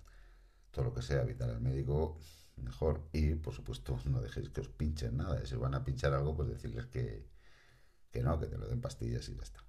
todo 0.71 0.85
lo 0.85 0.93
que 0.93 1.01
sea 1.01 1.23
evitar 1.23 1.49
al 1.49 1.59
médico, 1.59 2.17
mejor. 2.55 3.09
Y 3.11 3.35
por 3.35 3.53
supuesto, 3.53 3.99
no 4.05 4.21
dejéis 4.21 4.49
que 4.49 4.61
os 4.61 4.69
pinchen 4.69 5.17
nada. 5.17 5.45
Si 5.45 5.55
van 5.55 5.73
a 5.75 5.83
pinchar 5.83 6.13
algo, 6.13 6.37
pues 6.37 6.47
decirles 6.47 6.85
que, 6.85 7.27
que 8.11 8.23
no, 8.23 8.39
que 8.39 8.47
te 8.47 8.57
lo 8.57 8.65
den 8.69 8.79
pastillas 8.79 9.27
y 9.27 9.35
ya 9.35 9.43
está. 9.43 9.61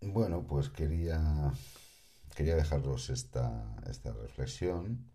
Bueno, 0.00 0.44
pues 0.44 0.68
quería 0.70 1.52
quería 2.34 2.56
dejaros 2.56 3.08
esta, 3.08 3.76
esta 3.88 4.12
reflexión 4.12 5.12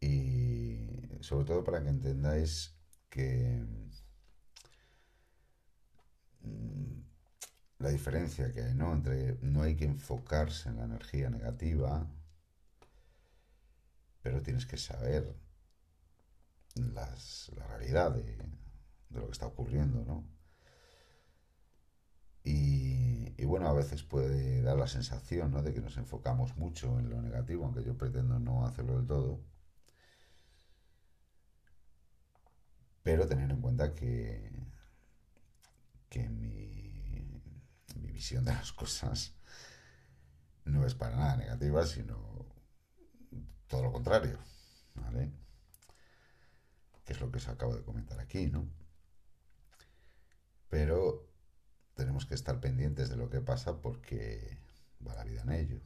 y 0.00 0.78
sobre 1.20 1.44
todo 1.46 1.64
para 1.64 1.82
que 1.82 1.88
entendáis 1.88 2.76
que 3.10 3.64
la 7.78 7.90
diferencia 7.90 8.52
que 8.52 8.62
hay, 8.62 8.74
¿no? 8.74 8.92
Entre 8.92 9.38
no 9.42 9.62
hay 9.62 9.76
que 9.76 9.84
enfocarse 9.84 10.68
en 10.68 10.76
la 10.76 10.84
energía 10.84 11.30
negativa, 11.30 12.06
pero 14.22 14.42
tienes 14.42 14.66
que 14.66 14.78
saber 14.78 15.36
las, 16.74 17.50
la 17.56 17.66
realidad 17.66 18.12
de, 18.12 18.22
de, 18.22 19.20
lo 19.20 19.26
que 19.26 19.32
está 19.32 19.46
ocurriendo, 19.46 20.04
¿no? 20.04 20.24
Y, 22.44 23.44
bueno, 23.44 23.68
a 23.68 23.72
veces 23.72 24.02
puede 24.02 24.62
dar 24.62 24.76
la 24.76 24.86
sensación 24.86 25.50
¿no? 25.52 25.62
de 25.62 25.72
que 25.72 25.80
nos 25.80 25.96
enfocamos 25.96 26.56
mucho 26.56 26.98
en 26.98 27.08
lo 27.10 27.22
negativo, 27.22 27.64
aunque 27.64 27.84
yo 27.84 27.96
pretendo 27.96 28.38
no 28.38 28.66
hacerlo 28.66 28.96
del 28.98 29.06
todo. 29.06 29.40
Pero 33.02 33.26
tener 33.28 33.50
en 33.50 33.60
cuenta 33.60 33.94
que, 33.94 34.50
que 36.08 36.28
mi, 36.28 37.42
visión 38.12 38.44
de 38.44 38.52
las 38.52 38.72
cosas 38.72 39.34
no 40.64 40.86
es 40.86 40.94
para 40.94 41.16
nada 41.16 41.36
negativa, 41.36 41.84
sino 41.84 42.46
todo 43.66 43.82
lo 43.82 43.92
contrario, 43.92 44.38
¿vale? 44.94 45.32
Que 47.04 47.12
es 47.12 47.20
lo 47.20 47.30
que 47.30 47.38
os 47.38 47.48
acabo 47.48 47.74
de 47.74 47.82
comentar 47.82 48.20
aquí, 48.20 48.46
¿no? 48.46 48.68
Pero 50.68 51.28
tenemos 51.94 52.24
que 52.24 52.34
estar 52.34 52.60
pendientes 52.60 53.08
de 53.08 53.16
lo 53.16 53.28
que 53.28 53.40
pasa 53.40 53.80
porque 53.80 54.58
va 55.06 55.14
la 55.14 55.24
vida 55.24 55.42
en 55.42 55.52
ello. 55.52 55.80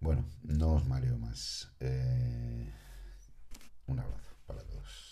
Bueno, 0.00 0.28
no 0.42 0.74
os 0.74 0.86
mareo 0.86 1.18
más. 1.18 1.72
Eh, 1.80 2.72
un 3.86 3.98
abrazo 3.98 4.36
para 4.46 4.62
todos. 4.64 5.07